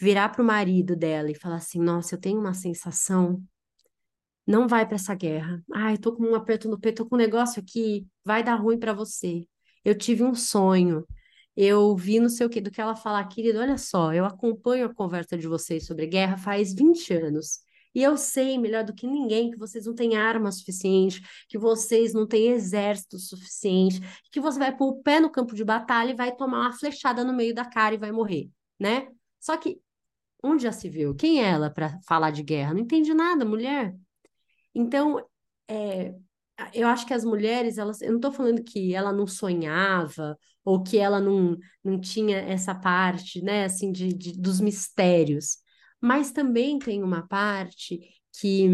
[0.00, 3.42] virar para o marido dela e falar assim: Nossa, eu tenho uma sensação
[4.48, 5.62] não vai para essa guerra.
[5.74, 8.78] Ai, tô com um aperto no peito, tô com um negócio aqui, vai dar ruim
[8.78, 9.46] para você.
[9.84, 11.06] Eu tive um sonho.
[11.60, 14.86] Eu vi não sei o que do que ela falar, querido, olha só, eu acompanho
[14.86, 17.58] a conversa de vocês sobre guerra faz 20 anos.
[17.92, 22.14] E eu sei melhor do que ninguém que vocês não têm arma suficiente, que vocês
[22.14, 26.14] não têm exército suficiente, que você vai pôr o pé no campo de batalha e
[26.14, 29.08] vai tomar uma flechada no meio da cara e vai morrer, né?
[29.40, 29.80] Só que
[30.40, 31.12] onde já se viu?
[31.12, 32.72] Quem é ela para falar de guerra?
[32.72, 33.96] Não entende nada, mulher.
[34.72, 35.26] Então,
[35.66, 36.14] é,
[36.74, 40.82] eu acho que as mulheres, elas, eu não estou falando que ela não sonhava ou
[40.82, 45.58] que ela não, não tinha essa parte, né, assim, de, de dos mistérios,
[46.00, 48.00] mas também tem uma parte
[48.40, 48.68] que,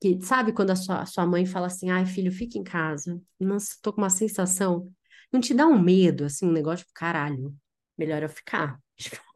[0.00, 3.74] que sabe quando a sua, sua mãe fala assim, ai filho, fica em casa, nossa,
[3.74, 4.92] estou com uma sensação,
[5.32, 7.54] não te dá um medo, assim, um negócio, tipo, caralho,
[7.98, 8.78] melhor eu ficar,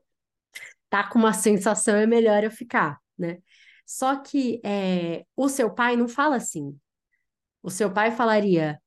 [0.90, 3.38] tá com uma sensação, é melhor eu ficar, né?
[3.86, 6.78] Só que é, o seu pai não fala assim.
[7.62, 8.80] O seu pai falaria: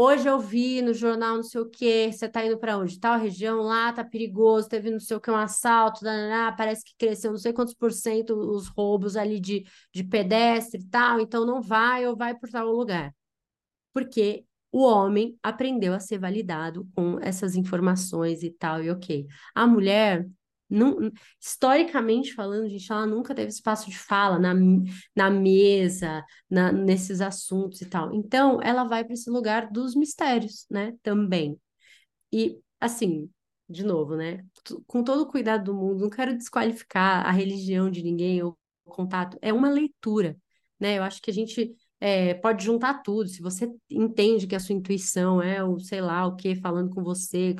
[0.00, 3.00] Hoje eu vi no jornal não sei o quê, você tá indo para onde?
[3.00, 6.94] Tal região lá, tá perigoso, teve não sei o que, um assalto, dananá, parece que
[6.96, 11.44] cresceu não sei quantos por cento os roubos ali de, de pedestre e tal, então
[11.44, 13.12] não vai ou vai por tal lugar.
[13.92, 19.26] Porque o homem aprendeu a ser validado com essas informações e tal, e ok.
[19.54, 20.28] A mulher
[21.40, 24.54] historicamente falando, gente, ela nunca teve espaço de fala na,
[25.16, 28.14] na mesa, na, nesses assuntos e tal.
[28.14, 30.94] Então, ela vai para esse lugar dos mistérios, né?
[31.02, 31.58] Também.
[32.32, 33.30] E, assim,
[33.68, 34.44] de novo, né?
[34.86, 38.90] Com todo o cuidado do mundo, não quero desqualificar a religião de ninguém ou o
[38.90, 39.38] contato.
[39.42, 40.36] É uma leitura,
[40.80, 40.98] né?
[40.98, 43.28] Eu acho que a gente é, pode juntar tudo.
[43.28, 47.02] Se você entende que a sua intuição é o, sei lá, o que falando com
[47.02, 47.54] você,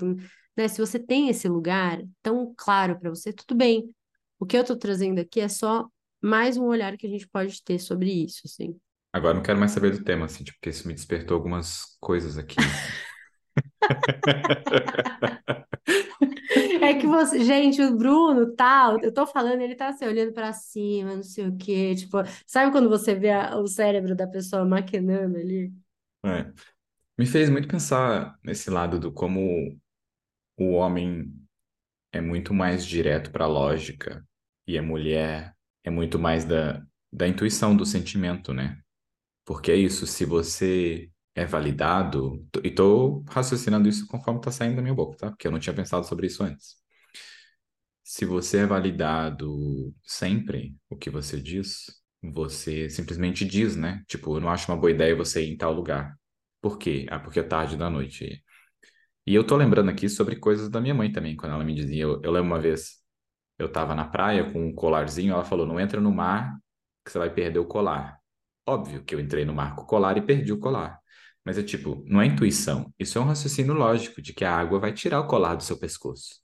[0.58, 0.68] né?
[0.68, 3.90] Se você tem esse lugar tão claro para você, tudo bem.
[4.38, 5.88] O que eu estou trazendo aqui é só
[6.20, 8.76] mais um olhar que a gente pode ter sobre isso, assim.
[9.12, 12.36] Agora não quero mais saber do tema, assim, tipo, porque isso me despertou algumas coisas
[12.36, 12.56] aqui.
[16.82, 17.44] é que você.
[17.44, 21.46] Gente, o Bruno, tal, eu tô falando, ele tá assim, olhando pra cima, não sei
[21.46, 21.94] o quê.
[21.94, 25.72] Tipo, sabe quando você vê a- o cérebro da pessoa maquinando ali?
[26.24, 26.50] É.
[27.16, 29.76] Me fez muito pensar nesse lado do como
[30.58, 31.32] o homem
[32.12, 34.26] é muito mais direto para a lógica
[34.66, 38.78] e a mulher é muito mais da, da intuição, do sentimento, né?
[39.44, 44.82] Porque é isso, se você é validado, e tô raciocinando isso conforme tá saindo da
[44.82, 45.30] minha boca, tá?
[45.30, 46.76] Porque eu não tinha pensado sobre isso antes.
[48.02, 51.86] Se você é validado sempre o que você diz,
[52.22, 54.02] você simplesmente diz, né?
[54.06, 56.16] Tipo, eu não acho uma boa ideia você ir em tal lugar.
[56.60, 57.06] Por quê?
[57.10, 58.42] Ah, porque é tarde da noite.
[59.28, 62.02] E eu tô lembrando aqui sobre coisas da minha mãe também, quando ela me dizia.
[62.04, 62.96] Eu, eu lembro uma vez,
[63.58, 66.56] eu tava na praia com um colarzinho, ela falou: não entra no mar,
[67.04, 68.18] que você vai perder o colar.
[68.66, 70.98] Óbvio que eu entrei no mar com o colar e perdi o colar.
[71.44, 72.90] Mas é tipo, não é intuição.
[72.98, 75.78] Isso é um raciocínio lógico de que a água vai tirar o colar do seu
[75.78, 76.36] pescoço.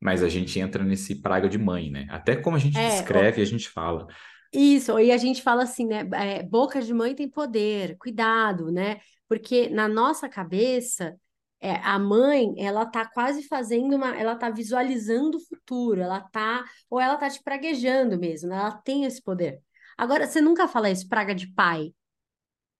[0.00, 2.06] Mas a gente entra nesse praga de mãe, né?
[2.10, 4.06] Até como a gente É, ó, descreve, a gente fala.
[4.52, 6.08] isso, e a gente fala assim, né?
[6.14, 9.00] é, boca de mãe tem poder, cuidado, né?
[9.28, 11.16] Porque na nossa cabeça,
[11.60, 16.64] é, a mãe, ela tá quase fazendo uma, ela tá visualizando o futuro, ela tá,
[16.88, 18.52] ou ela tá te praguejando mesmo?
[18.52, 19.60] Ela tem esse poder.
[19.96, 21.92] Agora, você nunca fala isso, praga de pai.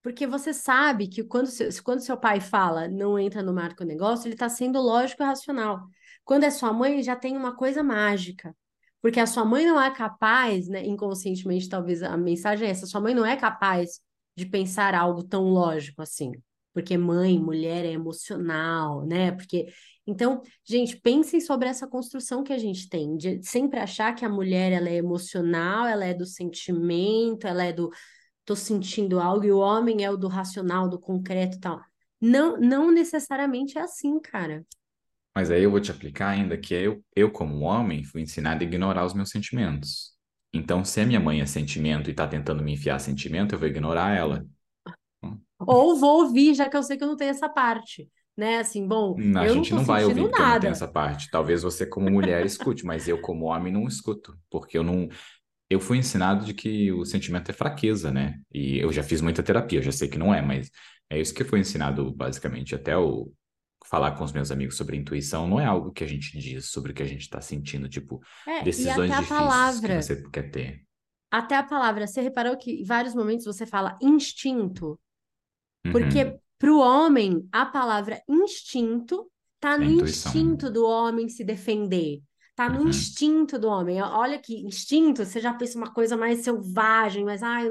[0.01, 4.27] Porque você sabe que quando seu, quando seu pai fala não entra no marco negócio,
[4.27, 5.81] ele está sendo lógico e racional.
[6.23, 8.55] Quando é sua mãe, já tem uma coisa mágica.
[9.01, 13.01] Porque a sua mãe não é capaz, né, inconscientemente, talvez a mensagem é essa, sua
[13.01, 13.99] mãe não é capaz
[14.35, 16.31] de pensar algo tão lógico assim.
[16.73, 19.31] Porque mãe, mulher é emocional, né?
[19.31, 19.67] Porque
[20.05, 24.29] então, gente, pensem sobre essa construção que a gente tem, de sempre achar que a
[24.29, 27.89] mulher ela é emocional, ela é do sentimento, ela é do
[28.43, 31.79] tô sentindo algo e o homem é o do racional, do concreto e tal.
[32.19, 34.65] Não, não necessariamente é assim, cara.
[35.33, 38.67] Mas aí eu vou te aplicar ainda que eu, eu como homem, fui ensinado a
[38.67, 40.11] ignorar os meus sentimentos.
[40.53, 43.67] Então, se a minha mãe é sentimento e tá tentando me enfiar sentimento, eu vou
[43.67, 44.45] ignorar ela.
[45.67, 48.59] Ou vou ouvir, já que eu sei que eu não tenho essa parte, né?
[48.59, 50.71] Assim, bom, Hum, A não gente tô não vai ouvir eu não tenho nada.
[50.71, 51.29] essa parte.
[51.29, 55.09] Talvez você, como mulher, escute, mas eu, como homem, não escuto, porque eu não.
[55.69, 58.39] Eu fui ensinado de que o sentimento é fraqueza, né?
[58.53, 60.69] E eu já fiz muita terapia, eu já sei que não é, mas
[61.09, 62.75] é isso que foi ensinado basicamente.
[62.75, 63.31] Até o
[63.87, 66.91] falar com os meus amigos sobre intuição não é algo que a gente diz sobre
[66.91, 70.83] o que a gente está sentindo, tipo, É, decisões difíceis que palavra, você quer ter.
[71.29, 74.99] até a palavra, você reparou que em vários momentos você fala instinto?
[75.89, 76.39] Porque Uhum.
[76.59, 80.37] para o homem, a palavra instinto tá É no intuição.
[80.41, 82.21] instinto do homem se defender.
[82.55, 82.81] Tá no Uhum.
[82.81, 84.01] instinto do homem.
[84.01, 87.69] Olha que instinto, você já pensa uma coisa mais selvagem, mas ai,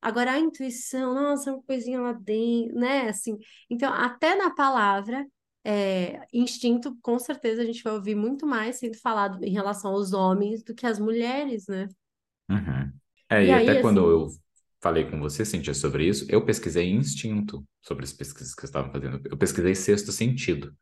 [0.00, 3.08] agora a intuição, nossa, é uma coisinha lá dentro, né?
[3.08, 3.38] Assim,
[3.70, 5.26] então, até na palavra,
[5.64, 10.12] é, instinto, com certeza a gente vai ouvir muito mais sendo falado em relação aos
[10.12, 11.88] homens do que as mulheres, né?
[12.48, 12.92] Uhum.
[13.28, 14.28] É, E e até aí, quando assim, eu
[14.82, 18.90] falei com você, Cintia, sobre isso, eu pesquisei instinto sobre as pesquisas que eu estava
[18.92, 19.20] fazendo.
[19.30, 20.74] Eu pesquisei sexto sentido,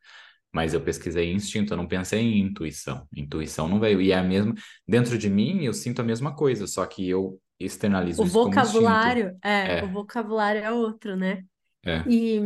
[0.52, 3.06] mas eu pesquisei instinto, eu não pensei em intuição.
[3.16, 4.00] Intuição não veio.
[4.00, 4.54] E é a mesma.
[4.88, 9.38] Dentro de mim, eu sinto a mesma coisa, só que eu externalizo o isso vocabulário,
[9.42, 11.44] é, o É, vocabulário é outro, né?
[11.84, 12.04] É.
[12.06, 12.38] E,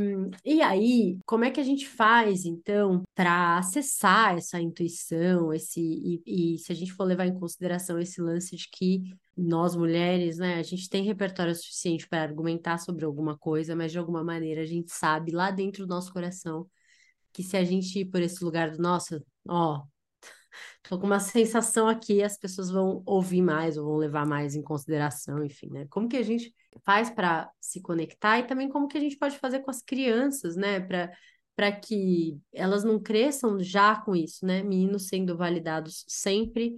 [0.44, 6.54] e aí, como é que a gente faz, então, para acessar essa intuição, esse, e,
[6.54, 9.02] e se a gente for levar em consideração esse lance de que
[9.36, 13.98] nós mulheres, né, a gente tem repertório suficiente para argumentar sobre alguma coisa, mas de
[13.98, 16.68] alguma maneira a gente sabe lá dentro do nosso coração
[17.32, 19.82] que se a gente ir por esse lugar do nossa, ó,
[20.82, 24.62] tô com uma sensação aqui, as pessoas vão ouvir mais ou vão levar mais em
[24.62, 25.86] consideração, enfim, né?
[25.90, 29.38] Como que a gente faz para se conectar e também como que a gente pode
[29.38, 30.80] fazer com as crianças, né?
[30.80, 31.12] Para
[31.56, 34.62] para que elas não cresçam já com isso, né?
[34.62, 36.74] Meninos sendo validados sempre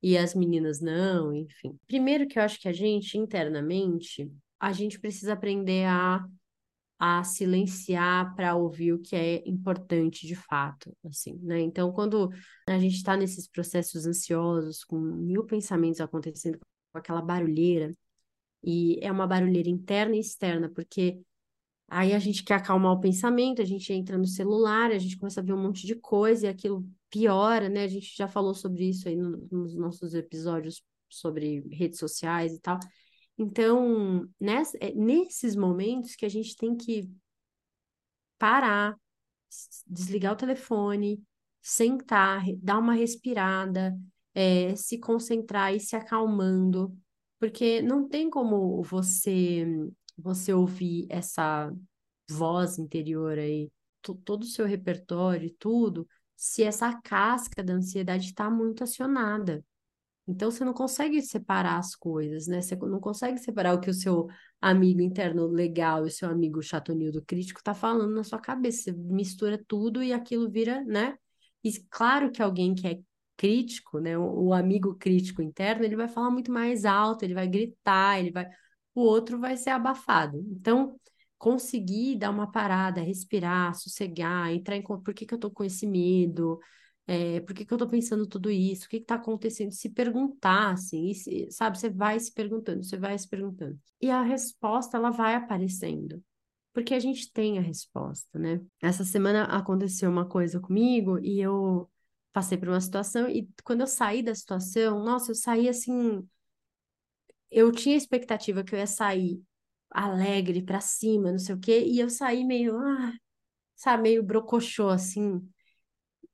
[0.00, 1.76] e as meninas não, enfim.
[1.86, 6.24] Primeiro que eu acho que a gente internamente a gente precisa aprender a
[7.00, 11.60] a silenciar para ouvir o que é importante de fato, assim, né?
[11.60, 12.30] Então, quando
[12.68, 16.58] a gente está nesses processos ansiosos, com mil pensamentos acontecendo,
[16.92, 17.94] com aquela barulheira,
[18.64, 21.20] e é uma barulheira interna e externa, porque
[21.88, 25.40] aí a gente quer acalmar o pensamento, a gente entra no celular, a gente começa
[25.40, 27.84] a ver um monte de coisa e aquilo piora, né?
[27.84, 32.60] A gente já falou sobre isso aí no- nos nossos episódios sobre redes sociais e
[32.60, 32.78] tal.
[33.42, 34.28] Então,
[34.80, 37.08] é nesses momentos que a gente tem que
[38.38, 38.96] parar,
[39.86, 41.22] desligar o telefone,
[41.62, 43.98] sentar, dar uma respirada,
[44.34, 46.96] é, se concentrar e se acalmando,
[47.38, 49.66] porque não tem como você
[50.22, 51.72] você ouvir essa
[52.30, 53.70] voz interior aí,
[54.02, 59.64] to- todo o seu repertório, e tudo, se essa casca da ansiedade está muito acionada.
[60.30, 62.62] Então você não consegue separar as coisas, né?
[62.62, 64.28] Você não consegue separar o que o seu
[64.60, 68.84] amigo interno legal e o seu amigo chatonildo crítico tá falando na sua cabeça.
[68.84, 71.16] Você mistura tudo e aquilo vira, né?
[71.64, 72.98] E claro que alguém que é
[73.36, 74.18] crítico, né?
[74.18, 78.46] O, amigo crítico interno, ele vai falar muito mais alto, ele vai gritar, ele vai.
[78.94, 80.38] O outro vai ser abafado.
[80.50, 80.98] Então,
[81.38, 85.86] conseguir dar uma parada, respirar, sossegar, entrar em por que, que eu tô com esse
[85.86, 86.60] medo,
[87.10, 89.88] é, por que, que eu tô pensando tudo isso, o que, que tá acontecendo, se
[89.90, 93.76] perguntar, assim, se, sabe, você vai se perguntando, você vai se perguntando.
[94.00, 96.22] E a resposta, ela vai aparecendo,
[96.72, 98.60] porque a gente tem a resposta, né?
[98.80, 101.90] Essa semana aconteceu uma coisa comigo e eu
[102.32, 106.24] passei por uma situação e quando eu saí da situação, nossa, eu saí assim,
[107.50, 109.42] eu tinha expectativa que eu ia sair
[109.90, 113.12] alegre para cima, não sei o quê, e eu saí meio, ah,
[113.74, 115.40] sabe, meio brocochô assim,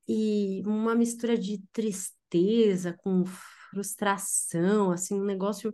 [0.09, 3.25] e uma mistura de tristeza com
[3.71, 5.73] frustração, assim, um negócio.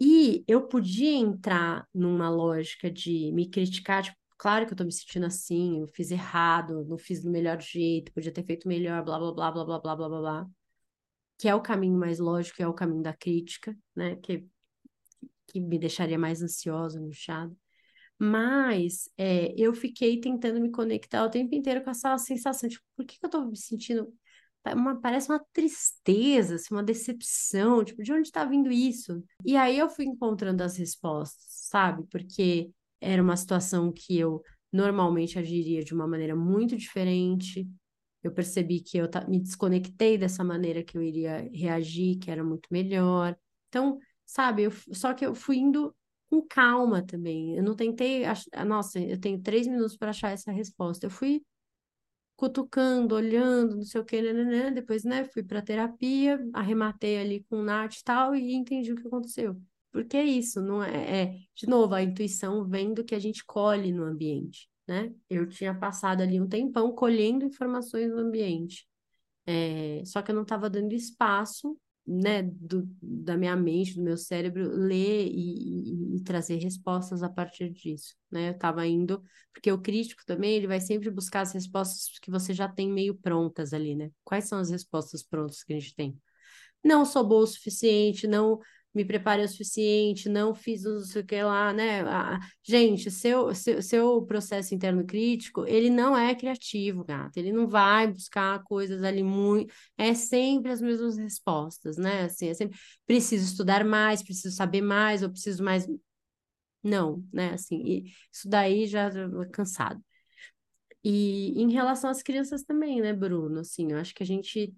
[0.00, 4.92] E eu podia entrar numa lógica de me criticar, tipo, claro que eu tô me
[4.92, 9.18] sentindo assim, eu fiz errado, não fiz do melhor jeito, podia ter feito melhor, blá,
[9.18, 10.46] blá, blá, blá, blá, blá, blá, blá, blá.
[11.38, 14.16] Que é o caminho mais lógico, é o caminho da crítica, né?
[14.16, 14.46] Que,
[15.48, 17.54] que me deixaria mais ansiosa, angustiada.
[18.22, 23.06] Mas é, eu fiquei tentando me conectar o tempo inteiro com essa sensação de por
[23.06, 24.12] que, que eu tô me sentindo.
[24.74, 29.24] Uma, parece uma tristeza, assim, uma decepção, tipo, de onde está vindo isso?
[29.42, 32.04] E aí eu fui encontrando as respostas, sabe?
[32.10, 37.66] Porque era uma situação que eu normalmente agiria de uma maneira muito diferente.
[38.22, 42.68] Eu percebi que eu me desconectei dessa maneira que eu iria reagir, que era muito
[42.70, 43.34] melhor.
[43.68, 45.94] Então, sabe, eu, só que eu fui indo
[46.30, 47.56] com calma também.
[47.56, 48.44] Eu não tentei, ach...
[48.66, 51.06] nossa, eu tenho três minutos para achar essa resposta.
[51.06, 51.42] Eu fui
[52.36, 54.70] cutucando, olhando, não sei o que, né.
[54.70, 58.96] depois, né, fui para terapia, arrematei ali com o Nath e tal, e entendi o
[58.96, 59.60] que aconteceu.
[59.92, 63.44] Porque é isso, não é, é, de novo, a intuição vem do que a gente
[63.44, 65.12] colhe no ambiente, né?
[65.28, 68.88] Eu tinha passado ali um tempão colhendo informações no ambiente.
[69.44, 71.76] É, só que eu não estava dando espaço
[72.12, 77.70] né, do, da minha mente, do meu cérebro, ler e, e, trazer respostas a partir
[77.70, 78.48] disso, né?
[78.48, 82.52] Eu estava indo, porque o crítico também, ele vai sempre buscar as respostas que você
[82.52, 84.10] já tem meio prontas ali, né?
[84.24, 86.20] Quais são as respostas prontas que a gente tem?
[86.82, 88.58] Não sou boa o suficiente, não
[88.94, 92.02] me preparei o suficiente, não fiz não sei o que lá, né?
[92.02, 97.36] Ah, gente, seu, seu, seu processo interno crítico, ele não é criativo, gato.
[97.36, 99.72] Ele não vai buscar coisas ali muito.
[99.96, 102.24] É sempre as mesmas respostas, né?
[102.24, 105.86] Assim, é sempre preciso estudar mais, preciso saber mais, ou preciso mais.
[106.82, 107.52] Não, né?
[107.54, 110.02] Assim, isso daí já é cansado.
[111.02, 113.60] E em relação às crianças também, né, Bruno?
[113.60, 114.74] Assim, eu acho que a gente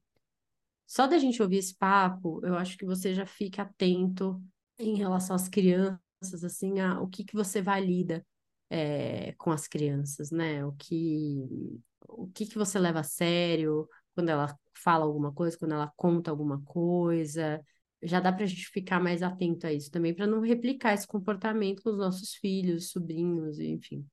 [0.86, 4.42] só da gente ouvir esse papo, eu acho que você já fica atento
[4.78, 8.24] em relação às crianças, assim, a, o que, que você valida
[8.70, 10.64] é, com as crianças, né?
[10.64, 15.72] O que, o que, que você leva a sério quando ela fala alguma coisa, quando
[15.72, 17.62] ela conta alguma coisa.
[18.02, 21.06] Já dá para a gente ficar mais atento a isso também, para não replicar esse
[21.06, 24.04] comportamento com os nossos filhos, sobrinhos, enfim.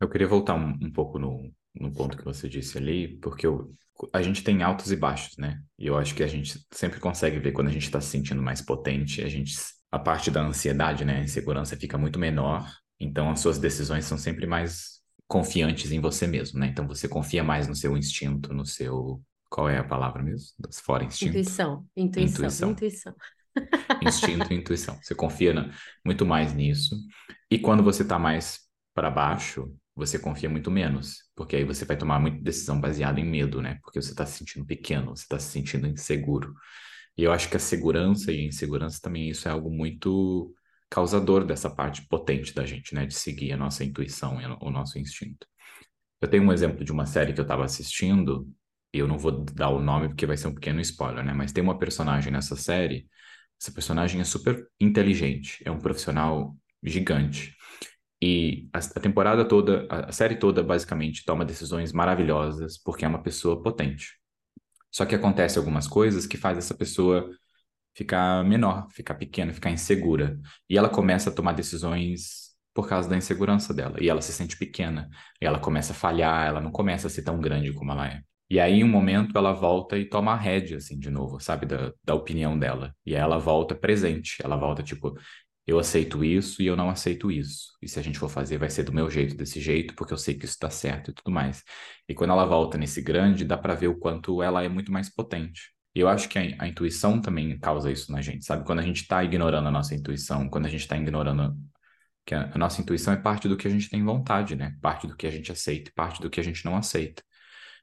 [0.00, 3.74] Eu queria voltar um, um pouco no, no ponto que você disse ali, porque eu,
[4.12, 5.60] a gente tem altos e baixos, né?
[5.78, 8.42] E eu acho que a gente sempre consegue ver quando a gente está se sentindo
[8.42, 9.54] mais potente, a gente
[9.90, 12.66] a parte da ansiedade, né, a insegurança fica muito menor,
[12.98, 16.68] então as suas decisões são sempre mais confiantes em você mesmo, né?
[16.68, 20.48] Então você confia mais no seu instinto, no seu qual é a palavra mesmo?
[20.82, 21.30] Fora instinto.
[21.30, 22.70] Intuição, intuição, intuição.
[22.70, 23.14] intuição.
[24.02, 24.98] Instinto e intuição.
[25.02, 25.70] Você confia
[26.04, 26.96] muito mais nisso.
[27.50, 28.60] E quando você está mais
[28.94, 33.24] para baixo, você confia muito menos, porque aí você vai tomar muita decisão baseada em
[33.24, 33.78] medo, né?
[33.82, 36.54] Porque você está se sentindo pequeno, você está se sentindo inseguro.
[37.16, 40.54] E eu acho que a segurança e a insegurança também isso é algo muito
[40.90, 43.06] causador dessa parte potente da gente, né?
[43.06, 45.46] De seguir a nossa intuição e o nosso instinto.
[46.20, 48.48] Eu tenho um exemplo de uma série que eu estava assistindo,
[48.92, 51.32] e eu não vou dar o nome porque vai ser um pequeno spoiler, né?
[51.32, 53.08] Mas tem uma personagem nessa série,
[53.60, 57.56] essa personagem é super inteligente, é um profissional gigante.
[58.22, 63.20] E a, a, temporada toda, a série toda, basicamente, toma decisões maravilhosas porque é uma
[63.20, 64.12] pessoa potente.
[64.92, 67.28] Só que acontece algumas coisas que faz essa pessoa
[67.94, 70.38] ficar menor, ficar pequena, ficar insegura.
[70.70, 73.96] E ela começa a tomar decisões por causa da insegurança dela.
[74.00, 75.10] E ela se sente pequena.
[75.40, 78.22] E ela começa a falhar, ela não começa a ser tão grande como ela é.
[78.48, 81.66] E aí, em um momento, ela volta e toma a rédea, assim, de novo, sabe,
[81.66, 82.94] da, da opinião dela.
[83.04, 84.36] E aí ela volta presente.
[84.44, 85.16] Ela volta, tipo,
[85.72, 87.72] eu aceito isso e eu não aceito isso.
[87.82, 90.18] E se a gente for fazer, vai ser do meu jeito, desse jeito, porque eu
[90.18, 91.62] sei que isso está certo e tudo mais.
[92.08, 95.08] E quando ela volta nesse grande, dá para ver o quanto ela é muito mais
[95.12, 95.72] potente.
[95.94, 98.64] E eu acho que a, a, intuição também causa isso na gente, sabe?
[98.64, 101.56] Quando a gente está ignorando a nossa intuição, quando a gente está ignorando
[102.24, 104.76] que a, a, nossa intuição é parte do que a gente tem vontade, né?
[104.80, 107.22] Parte do que a gente aceita, parte do que a gente não aceita.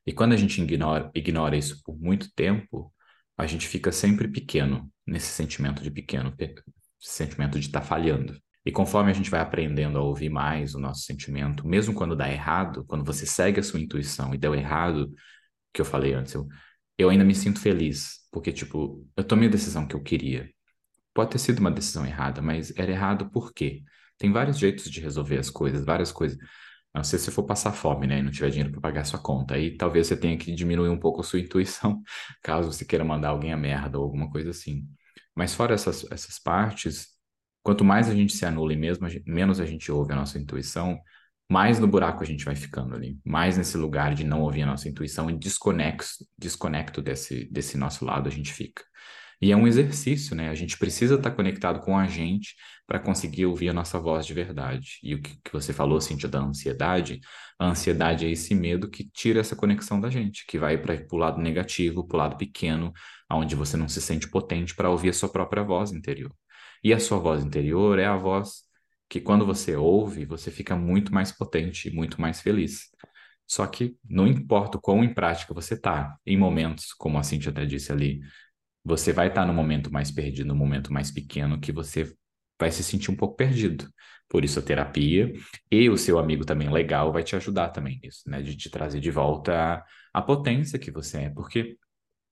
[0.05, 2.93] E quando a gente ignora, ignora isso por muito tempo,
[3.37, 6.35] a gente fica sempre pequeno, nesse sentimento de pequeno,
[6.99, 8.39] sentimento de estar tá falhando.
[8.65, 12.29] E conforme a gente vai aprendendo a ouvir mais o nosso sentimento, mesmo quando dá
[12.31, 15.11] errado, quando você segue a sua intuição e deu errado,
[15.73, 16.47] que eu falei antes, eu,
[16.97, 20.49] eu ainda me sinto feliz, porque, tipo, eu tomei a decisão que eu queria.
[21.13, 23.83] Pode ter sido uma decisão errada, mas era errado por quê?
[24.17, 26.37] Tem vários jeitos de resolver as coisas, várias coisas.
[26.93, 29.19] Não ser se você for passar fome, né, e não tiver dinheiro para pagar sua
[29.19, 29.55] conta.
[29.55, 32.01] Aí talvez você tenha que diminuir um pouco a sua intuição,
[32.43, 34.87] caso você queira mandar alguém a merda ou alguma coisa assim.
[35.39, 37.07] Mas fora essas, essas partes,
[37.63, 40.15] quanto mais a gente se anula e mesmo a gente, menos a gente ouve a
[40.17, 40.99] nossa intuição,
[41.49, 44.65] mais no buraco a gente vai ficando ali, mais nesse lugar de não ouvir a
[44.65, 48.83] nossa intuição e desconexo, desconecto desse, desse nosso lado a gente fica.
[49.41, 50.49] E é um exercício, né?
[50.49, 52.53] A gente precisa estar conectado com a gente
[52.89, 54.97] para conseguir ouvir a nossa voz de verdade.
[55.03, 57.19] E o que, que você falou, Cintia, da ansiedade,
[57.59, 61.15] a ansiedade é esse medo que tira essa conexão da gente, que vai para o
[61.15, 62.91] lado negativo, para o lado pequeno,
[63.31, 66.33] onde você não se sente potente para ouvir a sua própria voz interior.
[66.83, 68.63] E a sua voz interior é a voz
[69.07, 72.89] que, quando você ouve, você fica muito mais potente e muito mais feliz.
[73.47, 77.51] Só que não importa o quão em prática você está, em momentos, como a Cintia
[77.51, 78.19] até disse ali,
[78.83, 82.11] você vai estar no momento mais perdido, no momento mais pequeno, que você
[82.59, 83.87] vai se sentir um pouco perdido.
[84.27, 85.33] Por isso a terapia
[85.71, 88.41] e o seu amigo também legal vai te ajudar também nisso, né?
[88.41, 91.77] De te trazer de volta a, a potência que você é, porque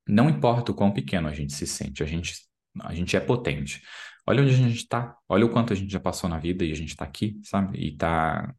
[0.07, 2.33] não importa o quão pequeno a gente se sente, a gente,
[2.81, 3.81] a gente é potente.
[4.27, 6.71] Olha onde a gente está, olha o quanto a gente já passou na vida e
[6.71, 7.77] a gente está aqui, sabe?
[7.79, 8.53] E está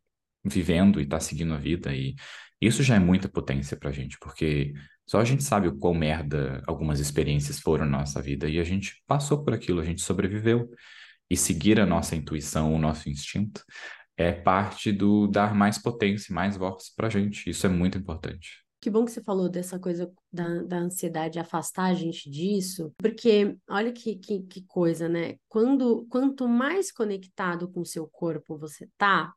[0.44, 2.16] vivendo e está seguindo a vida e
[2.60, 4.72] isso já é muita potência pra gente, porque
[5.06, 8.64] só a gente sabe o quão merda algumas experiências foram na nossa vida e a
[8.64, 10.68] gente passou por aquilo, a gente sobreviveu.
[11.30, 13.62] E seguir a nossa intuição, o nosso instinto,
[14.16, 17.48] é parte do dar mais potência, mais voz pra gente.
[17.48, 18.64] Isso é muito importante.
[18.80, 23.56] Que bom que você falou dessa coisa da, da ansiedade, afastar a gente disso, porque
[23.68, 25.34] olha que, que, que coisa, né?
[25.48, 29.32] Quando, quanto mais conectado com o seu corpo você tá,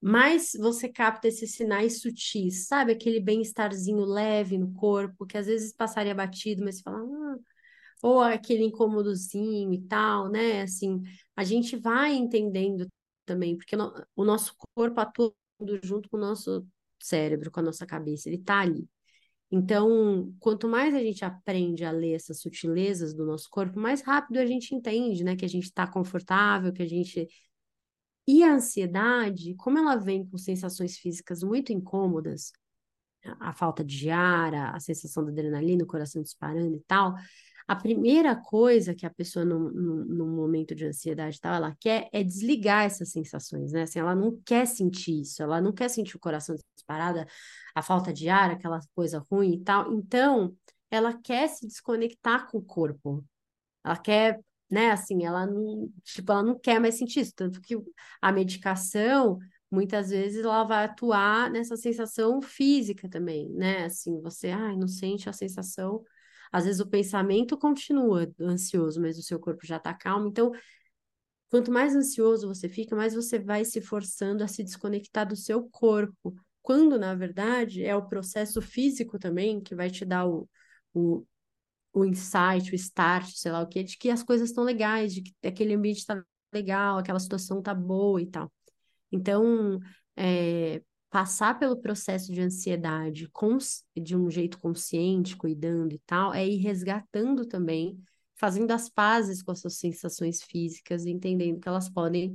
[0.00, 2.92] mais você capta esses sinais sutis, sabe?
[2.92, 7.36] Aquele bem-estarzinho leve no corpo, que às vezes passaria batido, mas você fala, ah,
[8.02, 10.62] ou aquele incômodozinho e tal, né?
[10.62, 11.02] Assim,
[11.34, 12.86] a gente vai entendendo
[13.24, 13.76] também, porque
[14.14, 15.34] o nosso corpo atua
[15.82, 16.66] junto com o nosso
[17.02, 18.88] cérebro, com a nossa cabeça, ele tá ali.
[19.50, 24.38] Então, quanto mais a gente aprende a ler essas sutilezas do nosso corpo, mais rápido
[24.38, 25.36] a gente entende, né?
[25.36, 27.28] Que a gente está confortável, que a gente
[28.26, 32.52] e a ansiedade, como ela vem com sensações físicas muito incômodas,
[33.40, 37.14] a falta de ar, a, sensação da adrenalina, o coração disparando e tal,
[37.68, 42.22] a primeira coisa que a pessoa, no, no momento de ansiedade tal, ela quer é
[42.22, 43.82] desligar essas sensações, né?
[43.82, 47.24] Assim, ela não quer sentir isso, ela não quer sentir o coração disparado,
[47.74, 49.92] a falta de ar, aquela coisa ruim e tal.
[49.92, 50.56] Então,
[50.90, 53.24] ela quer se desconectar com o corpo.
[53.84, 54.40] Ela quer
[54.70, 54.90] né?
[54.90, 57.76] Assim, ela não, tipo, ela não quer mais sentir isso, tanto que
[58.20, 59.38] a medicação
[59.70, 63.84] muitas vezes ela vai atuar nessa sensação física também, né?
[63.84, 66.02] Assim, você, ai, não sente a sensação.
[66.52, 70.28] Às vezes o pensamento continua ansioso, mas o seu corpo já está calmo.
[70.28, 70.52] Então,
[71.48, 75.68] quanto mais ansioso você fica, mais você vai se forçando a se desconectar do seu
[75.70, 76.34] corpo.
[76.62, 80.48] Quando, na verdade, é o processo físico também que vai te dar o,
[80.94, 81.24] o
[81.92, 85.22] o insight, o start, sei lá o que, de que as coisas estão legais, de
[85.22, 86.22] que aquele ambiente está
[86.52, 88.52] legal, aquela situação está boa e tal.
[89.10, 89.80] Então,
[90.14, 90.82] é,
[91.16, 93.26] passar pelo processo de ansiedade
[93.96, 97.98] de um jeito consciente, cuidando e tal, é ir resgatando também,
[98.34, 102.34] fazendo as pazes com as suas sensações físicas, entendendo que elas podem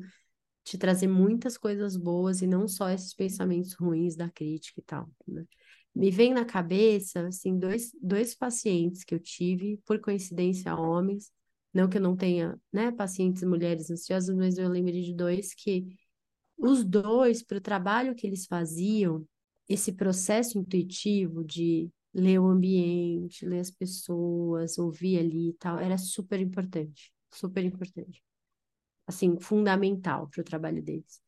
[0.64, 5.08] te trazer muitas coisas boas e não só esses pensamentos ruins da crítica e tal.
[5.28, 5.46] Né?
[5.94, 11.32] me vem na cabeça, assim, dois, dois pacientes que eu tive, por coincidência, homens,
[11.72, 15.86] não que eu não tenha, né, pacientes mulheres ansiosas, mas eu lembrei de dois que
[16.62, 19.28] os dois, para o trabalho que eles faziam,
[19.68, 25.98] esse processo intuitivo de ler o ambiente, ler as pessoas, ouvir ali e tal, era
[25.98, 28.22] super importante, super importante.
[29.08, 31.22] Assim, fundamental para o trabalho deles.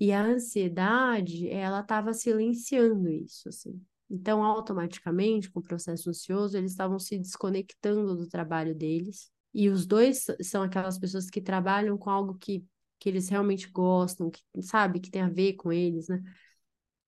[0.00, 3.80] E a ansiedade, ela estava silenciando isso, assim.
[4.10, 9.86] Então, automaticamente, com o processo ansioso, eles estavam se desconectando do trabalho deles E os
[9.86, 12.64] dois são aquelas pessoas que trabalham com algo que,
[13.02, 16.22] que eles realmente gostam, que sabe, que tem a ver com eles, né?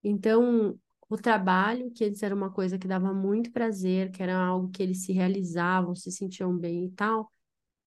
[0.03, 0.77] Então,
[1.09, 4.83] o trabalho, que antes era uma coisa que dava muito prazer, que era algo que
[4.83, 7.31] eles se realizavam, se sentiam bem e tal,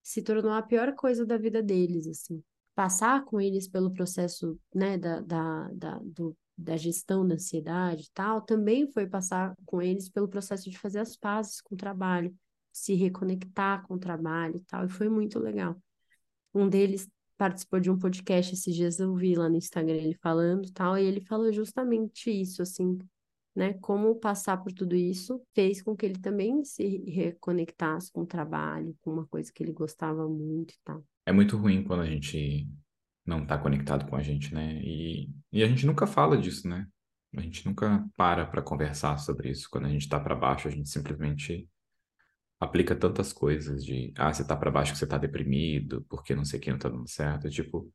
[0.01, 2.41] se tornou a pior coisa da vida deles, assim.
[2.73, 8.11] Passar com eles pelo processo, né, da, da, da, do, da gestão da ansiedade e
[8.13, 12.33] tal, também foi passar com eles pelo processo de fazer as pazes com o trabalho,
[12.71, 15.75] se reconectar com o trabalho e tal, e foi muito legal.
[16.53, 20.71] Um deles participou de um podcast esses dias, eu vi lá no Instagram ele falando
[20.71, 22.97] tal, e ele falou justamente isso, assim,
[23.55, 23.73] né?
[23.81, 28.95] Como passar por tudo isso fez com que ele também se reconectasse com o trabalho,
[29.01, 31.03] com uma coisa que ele gostava muito e tal.
[31.25, 32.67] É muito ruim quando a gente
[33.25, 34.79] não está conectado com a gente, né?
[34.81, 36.87] E, e a gente nunca fala disso, né?
[37.35, 39.67] A gente nunca para para conversar sobre isso.
[39.69, 41.67] Quando a gente está para baixo, a gente simplesmente
[42.59, 46.45] aplica tantas coisas de, ah, você tá para baixo que você tá deprimido, porque não
[46.45, 47.91] sei o que não tá dando certo, tipo,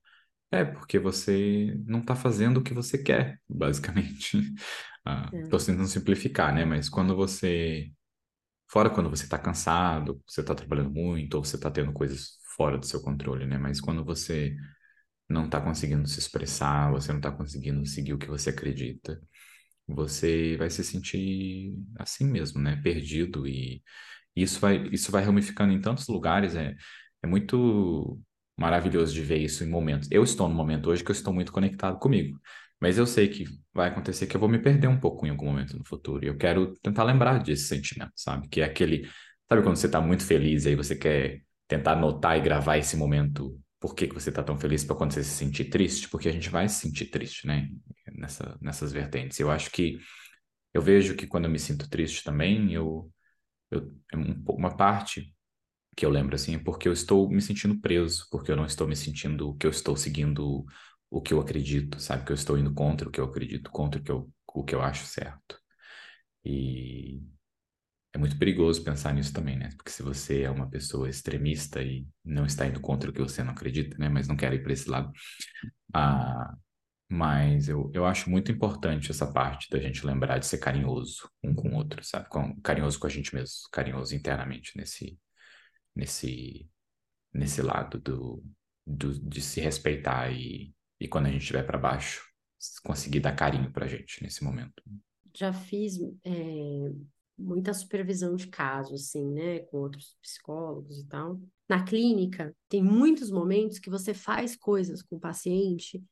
[0.50, 4.38] é porque você não tá fazendo o que você quer, basicamente.
[5.06, 5.42] Ah, é.
[5.50, 6.64] tô tentando simplificar, né?
[6.64, 7.90] Mas quando você
[8.68, 12.78] fora quando você tá cansado, você tá trabalhando muito ou você tá tendo coisas fora
[12.78, 13.58] do seu controle, né?
[13.58, 14.56] Mas quando você
[15.28, 19.20] não tá conseguindo se expressar, você não tá conseguindo seguir o que você acredita,
[19.86, 22.76] você vai se sentir assim mesmo, né?
[22.82, 23.82] Perdido e
[24.36, 26.74] e isso vai, isso vai ramificando em tantos lugares, é,
[27.22, 28.20] é muito
[28.56, 30.08] maravilhoso de ver isso em momentos.
[30.10, 32.38] Eu estou no momento hoje que eu estou muito conectado comigo,
[32.80, 35.46] mas eu sei que vai acontecer que eu vou me perder um pouco em algum
[35.46, 38.48] momento no futuro, e eu quero tentar lembrar desse sentimento, sabe?
[38.48, 39.08] Que é aquele,
[39.48, 42.96] sabe quando você está muito feliz e aí você quer tentar anotar e gravar esse
[42.96, 46.08] momento, por que, que você está tão feliz para quando você se sentir triste?
[46.08, 47.68] Porque a gente vai se sentir triste, né?
[48.14, 49.40] Nessa, nessas vertentes.
[49.40, 49.98] Eu acho que
[50.72, 53.11] eu vejo que quando eu me sinto triste também, eu
[53.72, 54.16] eu, é
[54.52, 55.34] uma parte
[55.96, 58.88] que eu lembro assim é porque eu estou me sentindo preso, porque eu não estou
[58.88, 60.64] me sentindo que eu estou seguindo
[61.10, 62.24] o que eu acredito, sabe?
[62.24, 64.74] Que eu estou indo contra o que eu acredito, contra o que eu, o que
[64.74, 65.58] eu acho certo.
[66.44, 67.22] E
[68.14, 69.70] é muito perigoso pensar nisso também, né?
[69.76, 73.42] Porque se você é uma pessoa extremista e não está indo contra o que você
[73.42, 74.08] não acredita, né?
[74.08, 75.12] Mas não quer ir para esse lado,
[75.94, 76.54] ah,
[77.12, 81.54] mas eu, eu acho muito importante essa parte da gente lembrar de ser carinhoso um
[81.54, 82.26] com o outro, sabe?
[82.30, 85.20] Com, carinhoso com a gente mesmo, carinhoso internamente nesse,
[85.94, 86.66] nesse,
[87.30, 88.42] nesse lado do,
[88.86, 92.24] do, de se respeitar e, e quando a gente estiver para baixo,
[92.82, 94.82] conseguir dar carinho para gente nesse momento.
[95.34, 96.92] Já fiz é,
[97.36, 101.38] muita supervisão de casos, assim, né, com outros psicólogos e tal.
[101.68, 106.02] Na clínica, tem muitos momentos que você faz coisas com o paciente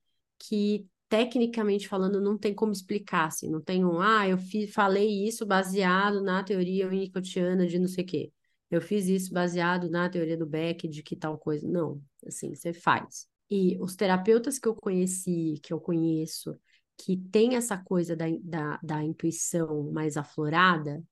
[0.40, 5.26] que tecnicamente falando não tem como explicar, assim, não tem um, ah, eu fiz, falei
[5.26, 8.32] isso baseado na teoria unicotiana de não sei o quê.
[8.70, 11.66] Eu fiz isso baseado na teoria do Beck de que tal coisa.
[11.68, 13.26] Não, assim, você faz.
[13.50, 16.56] E os terapeutas que eu conheci, que eu conheço,
[16.96, 21.02] que tem essa coisa da, da, da intuição mais aflorada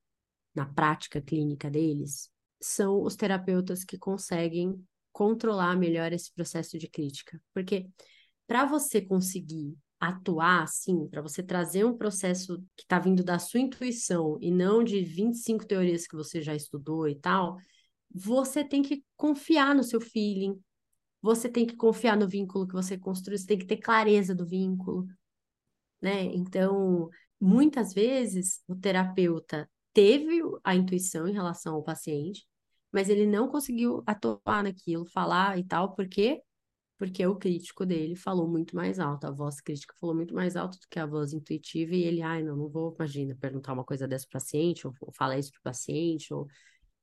[0.54, 7.40] na prática clínica deles, são os terapeutas que conseguem controlar melhor esse processo de crítica.
[7.52, 7.88] Porque
[8.48, 13.60] para você conseguir atuar assim, para você trazer um processo que está vindo da sua
[13.60, 17.56] intuição e não de 25 teorias que você já estudou e tal,
[18.12, 20.58] você tem que confiar no seu feeling,
[21.20, 24.46] você tem que confiar no vínculo que você construiu, você tem que ter clareza do
[24.46, 25.06] vínculo,
[26.00, 26.22] né?
[26.24, 32.46] Então, muitas vezes o terapeuta teve a intuição em relação ao paciente,
[32.90, 36.40] mas ele não conseguiu atuar naquilo, falar e tal, porque
[36.98, 40.78] porque o crítico dele falou muito mais alto, a voz crítica falou muito mais alto
[40.80, 44.06] do que a voz intuitiva, e ele, ai, não, não vou, imagina, perguntar uma coisa
[44.08, 46.48] dessa para paciente, ou, ou falar isso para o paciente, ou...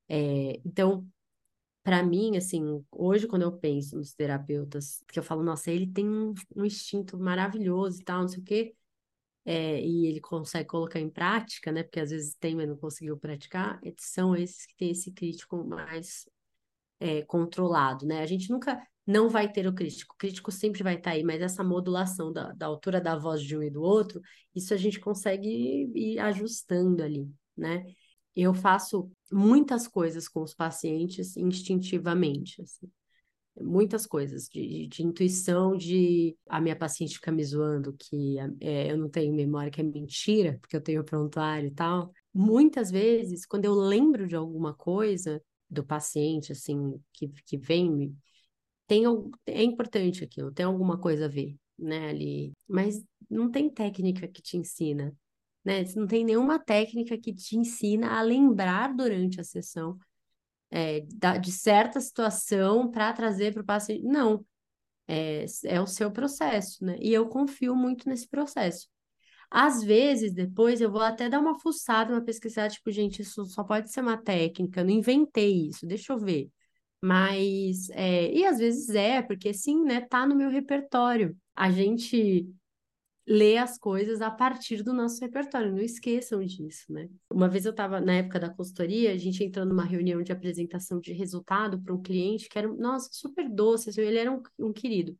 [0.08, 1.08] É, então,
[1.82, 6.08] para mim, assim, hoje quando eu penso nos terapeutas, que eu falo, nossa, ele tem
[6.08, 8.74] um, um instinto maravilhoso e tal, não sei o quê,
[9.44, 13.16] é, e ele consegue colocar em prática, né, porque às vezes tem, mas não conseguiu
[13.16, 16.28] praticar, são esses que têm esse crítico mais
[17.00, 20.14] é, controlado, né, a gente nunca não vai ter o crítico.
[20.14, 23.40] O crítico sempre vai estar tá aí, mas essa modulação da, da altura da voz
[23.42, 24.20] de um e do outro,
[24.54, 25.48] isso a gente consegue
[25.94, 27.84] ir ajustando ali, né?
[28.34, 32.90] Eu faço muitas coisas com os pacientes instintivamente, assim.
[33.58, 38.98] Muitas coisas, de, de, intuição, de a minha paciente fica me zoando que é, eu
[38.98, 42.12] não tenho memória, que é mentira, porque eu tenho prontuário e tal.
[42.34, 48.14] Muitas vezes, quando eu lembro de alguma coisa do paciente, assim, que, que vem me,
[48.86, 49.04] tem,
[49.46, 52.52] é importante aquilo, tem alguma coisa a ver, né, ali.
[52.68, 55.14] Mas não tem técnica que te ensina,
[55.64, 55.84] né?
[55.96, 59.98] Não tem nenhuma técnica que te ensina a lembrar durante a sessão
[60.70, 61.00] é,
[61.40, 64.04] de certa situação para trazer para o paciente.
[64.04, 64.44] Não,
[65.08, 66.96] é, é o seu processo, né?
[67.00, 68.88] E eu confio muito nesse processo.
[69.50, 73.62] Às vezes, depois, eu vou até dar uma fuçada, uma pesquisada, tipo, gente, isso só
[73.64, 76.50] pode ser uma técnica, eu não inventei isso, deixa eu ver.
[77.06, 81.36] Mas, é, e às vezes é, porque sim, né, tá no meu repertório.
[81.54, 82.48] A gente
[83.24, 87.08] lê as coisas a partir do nosso repertório, não esqueçam disso, né?
[87.30, 90.98] Uma vez eu estava, na época da consultoria, a gente entrou numa reunião de apresentação
[91.00, 94.72] de resultado para um cliente que era, nossa, super doce, assim, ele era um, um
[94.72, 95.16] querido.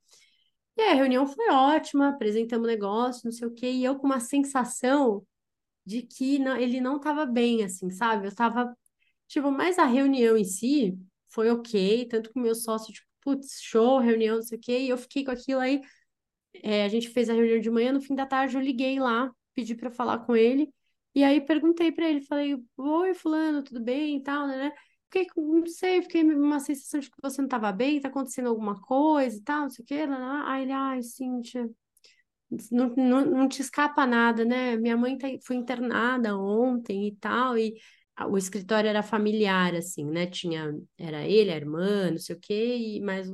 [0.76, 4.06] E a reunião foi ótima, apresentamos o negócio, não sei o quê, e eu com
[4.06, 5.24] uma sensação
[5.86, 8.26] de que não, ele não estava bem, assim, sabe?
[8.26, 8.76] Eu estava,
[9.28, 13.60] tipo, mas a reunião em si foi ok, tanto que o meu sócio, tipo, putz,
[13.62, 15.80] show, reunião, não sei o quê, e eu fiquei com aquilo aí,
[16.62, 19.30] é, a gente fez a reunião de manhã, no fim da tarde eu liguei lá,
[19.54, 20.72] pedi para falar com ele,
[21.14, 24.72] e aí perguntei para ele, falei, oi, fulano, tudo bem e tal, né?
[25.10, 28.80] Fiquei, não sei, fiquei uma sensação de que você não estava bem, tá acontecendo alguma
[28.80, 30.04] coisa e tal, não sei o quê.
[30.06, 30.52] Lá, lá.
[30.52, 31.70] Aí ele, ai, Cíntia,
[32.70, 34.76] não, não, não te escapa nada, né?
[34.76, 37.74] Minha mãe tá, foi internada ontem e tal, e
[38.28, 40.26] o escritório era familiar, assim, né?
[40.26, 43.28] Tinha, era ele, a irmã, não sei o quê, e, mas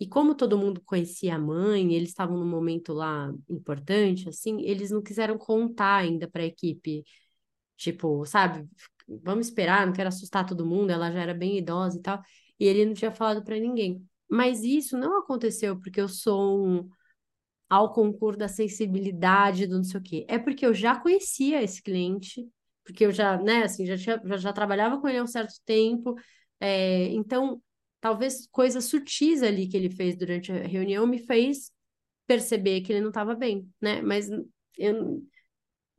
[0.00, 4.90] e como todo mundo conhecia a mãe, eles estavam num momento lá importante, assim, eles
[4.90, 7.04] não quiseram contar ainda para a equipe.
[7.76, 8.68] Tipo, sabe,
[9.08, 12.22] vamos esperar, não quero assustar todo mundo, ela já era bem idosa e tal.
[12.58, 14.04] E ele não tinha falado para ninguém.
[14.28, 16.88] Mas isso não aconteceu porque eu sou um
[17.68, 20.26] ao concurso da sensibilidade, do não sei o quê.
[20.28, 22.46] É porque eu já conhecia esse cliente,
[22.84, 25.54] porque eu já, né, assim, já, tinha, já, já trabalhava com ele há um certo
[25.64, 26.14] tempo.
[26.60, 27.62] É, então,
[28.00, 31.72] talvez coisas sutis ali que ele fez durante a reunião me fez
[32.26, 34.02] perceber que ele não estava bem, né?
[34.02, 34.28] Mas
[34.78, 35.22] eu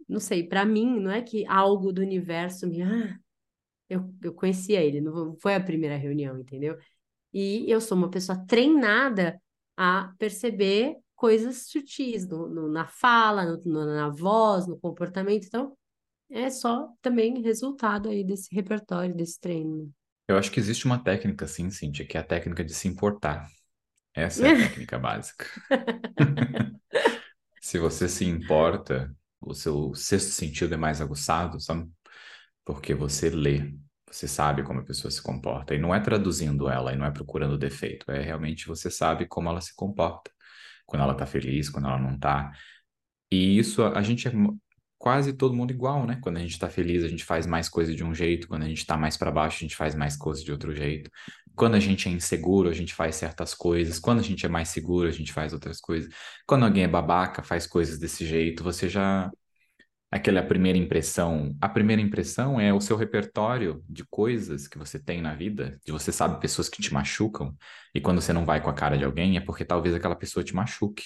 [0.07, 3.17] não sei, para mim não é que algo do universo me ah,
[3.89, 6.77] eu, eu conhecia ele, não foi a primeira reunião, entendeu?
[7.33, 9.41] E eu sou uma pessoa treinada
[9.77, 15.45] a perceber coisas sutis no, no na fala, no, na voz, no comportamento.
[15.47, 15.77] Então,
[16.29, 19.91] é só também resultado aí desse repertório, desse treino.
[20.27, 23.47] Eu acho que existe uma técnica, sim, Cíntia, que é a técnica de se importar.
[24.13, 25.45] Essa é a técnica básica.
[27.61, 31.89] se você se importa, o seu sexto sentido é mais aguçado, sabe?
[32.63, 33.73] Porque você lê,
[34.09, 35.75] você sabe como a pessoa se comporta.
[35.75, 39.49] E não é traduzindo ela, e não é procurando defeito, é realmente você sabe como
[39.49, 40.31] ela se comporta.
[40.85, 42.51] Quando ela tá feliz, quando ela não tá.
[43.31, 44.31] E isso a gente é
[45.03, 46.17] quase todo mundo igual, né?
[46.21, 48.69] Quando a gente está feliz, a gente faz mais coisa de um jeito, quando a
[48.69, 51.11] gente está mais para baixo, a gente faz mais coisas de outro jeito.
[51.57, 53.99] Quando a gente é inseguro, a gente faz certas coisas.
[53.99, 56.09] Quando a gente é mais seguro, a gente faz outras coisas.
[56.47, 59.29] Quando alguém é babaca, faz coisas desse jeito, você já
[60.09, 61.53] aquela primeira impressão.
[61.59, 65.91] A primeira impressão é o seu repertório de coisas que você tem na vida, de
[65.91, 67.53] você sabe pessoas que te machucam,
[67.93, 70.45] e quando você não vai com a cara de alguém é porque talvez aquela pessoa
[70.45, 71.03] te machuque.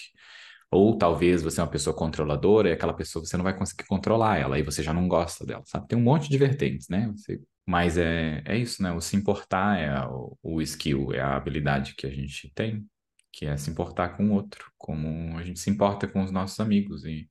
[0.70, 4.38] Ou talvez você é uma pessoa controladora e aquela pessoa você não vai conseguir controlar
[4.38, 5.88] ela e você já não gosta dela, sabe?
[5.88, 7.12] Tem um monte de vertentes, né?
[7.16, 7.42] Você...
[7.66, 8.92] Mas é, é isso, né?
[8.92, 12.86] O se importar é o, o skill, é a habilidade que a gente tem,
[13.32, 16.60] que é se importar com o outro, como a gente se importa com os nossos
[16.60, 17.06] amigos.
[17.06, 17.28] E,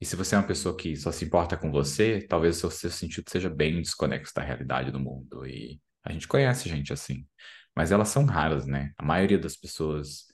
[0.00, 2.70] e se você é uma pessoa que só se importa com você, talvez o seu,
[2.70, 5.46] seu sentido seja bem desconexo da realidade do mundo.
[5.46, 7.26] E a gente conhece gente assim.
[7.74, 8.92] Mas elas são raras, né?
[8.98, 10.26] A maioria das pessoas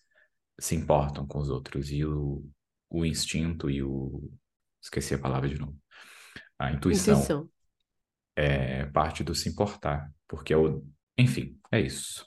[0.59, 2.44] se importam com os outros e o,
[2.90, 4.30] o instinto e o
[4.82, 5.76] esqueci a palavra de novo
[6.59, 7.50] a intuição, intuição.
[8.36, 10.84] é parte do se importar porque é o
[11.18, 12.26] enfim é isso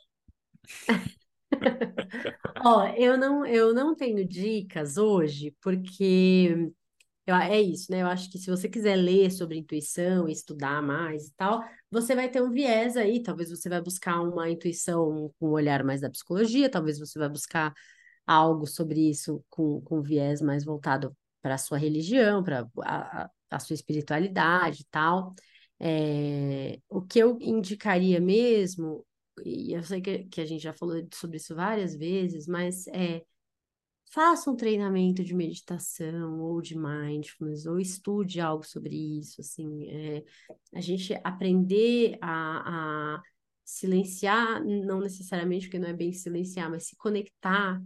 [2.63, 6.71] Ó, eu não eu não tenho dicas hoje porque
[7.25, 8.01] eu, é isso, né?
[8.01, 11.61] Eu acho que se você quiser ler sobre intuição, estudar mais e tal,
[11.91, 13.21] você vai ter um viés aí.
[13.21, 17.27] Talvez você vai buscar uma intuição com um olhar mais da psicologia, talvez você vai
[17.29, 17.73] buscar
[18.27, 23.59] algo sobre isso com, com viés mais voltado para a sua religião, para a, a,
[23.59, 25.33] sua espiritualidade e tal.
[25.79, 29.05] É, o que eu indicaria mesmo,
[29.45, 33.23] e eu sei que, que a gente já falou sobre isso várias vezes, mas é
[34.11, 40.23] faça um treinamento de meditação ou de mindfulness, ou estude algo sobre isso, assim, é,
[40.73, 43.23] a gente aprender a, a
[43.65, 47.81] silenciar, não necessariamente, porque não é bem silenciar, mas se conectar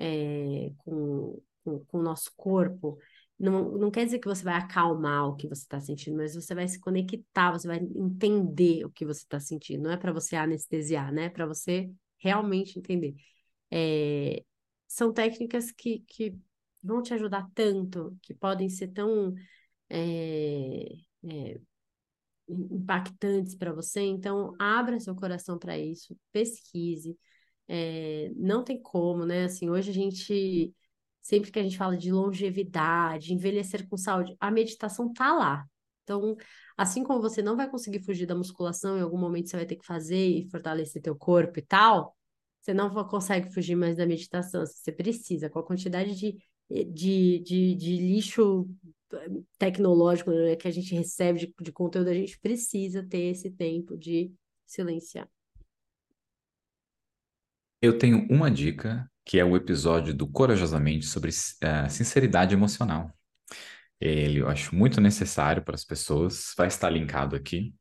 [0.00, 2.98] é, com, com, o nosso corpo,
[3.38, 6.54] não, não quer dizer que você vai acalmar o que você está sentindo, mas você
[6.54, 9.84] vai se conectar, você vai entender o que você está sentindo.
[9.84, 11.26] Não é para você anestesiar, né?
[11.26, 13.14] É para você realmente entender.
[13.70, 14.44] É,
[14.88, 16.36] são técnicas que, que
[16.82, 19.34] vão te ajudar tanto, que podem ser tão
[19.88, 20.86] é,
[21.24, 21.60] é,
[22.48, 24.00] impactantes para você.
[24.00, 27.16] Então, abra seu coração para isso, pesquise.
[27.72, 29.44] É, não tem como, né?
[29.44, 30.74] Assim, hoje a gente,
[31.22, 35.64] sempre que a gente fala de longevidade, envelhecer com saúde, a meditação tá lá.
[36.02, 36.36] Então,
[36.76, 39.76] assim como você não vai conseguir fugir da musculação, em algum momento você vai ter
[39.76, 42.16] que fazer e fortalecer teu corpo e tal,
[42.60, 44.66] você não consegue fugir mais da meditação.
[44.66, 46.36] Você precisa, com a quantidade de,
[46.68, 48.68] de, de, de lixo
[49.58, 53.96] tecnológico né, que a gente recebe de, de conteúdo, a gente precisa ter esse tempo
[53.96, 54.32] de
[54.66, 55.28] silenciar.
[57.82, 63.10] Eu tenho uma dica, que é o episódio do Corajosamente sobre uh, sinceridade emocional.
[64.00, 67.74] Ele eu acho muito necessário para as pessoas, vai estar linkado aqui.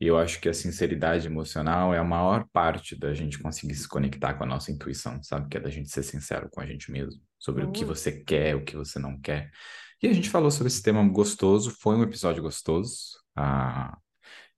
[0.00, 3.88] E eu acho que a sinceridade emocional é a maior parte da gente conseguir se
[3.88, 5.48] conectar com a nossa intuição, sabe?
[5.48, 8.56] Que é da gente ser sincero com a gente mesmo, sobre o que você quer,
[8.56, 9.50] o que você não quer.
[10.02, 13.18] E a gente falou sobre esse tema gostoso, foi um episódio gostoso.
[13.36, 13.96] Ah,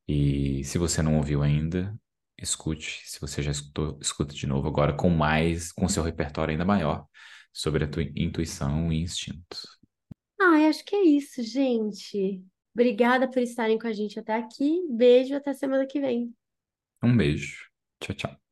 [0.08, 1.94] e se você não ouviu ainda,
[2.38, 3.02] escute.
[3.04, 7.06] Se você já escutou, escuta de novo agora com mais, com seu repertório ainda maior
[7.52, 9.58] sobre a tua intuição e instinto.
[10.40, 12.44] Ah, acho que é isso, gente.
[12.74, 14.86] Obrigada por estarem com a gente até aqui.
[14.90, 16.34] Beijo, até semana que vem.
[17.02, 17.70] Um beijo.
[18.00, 18.45] Tchau, tchau.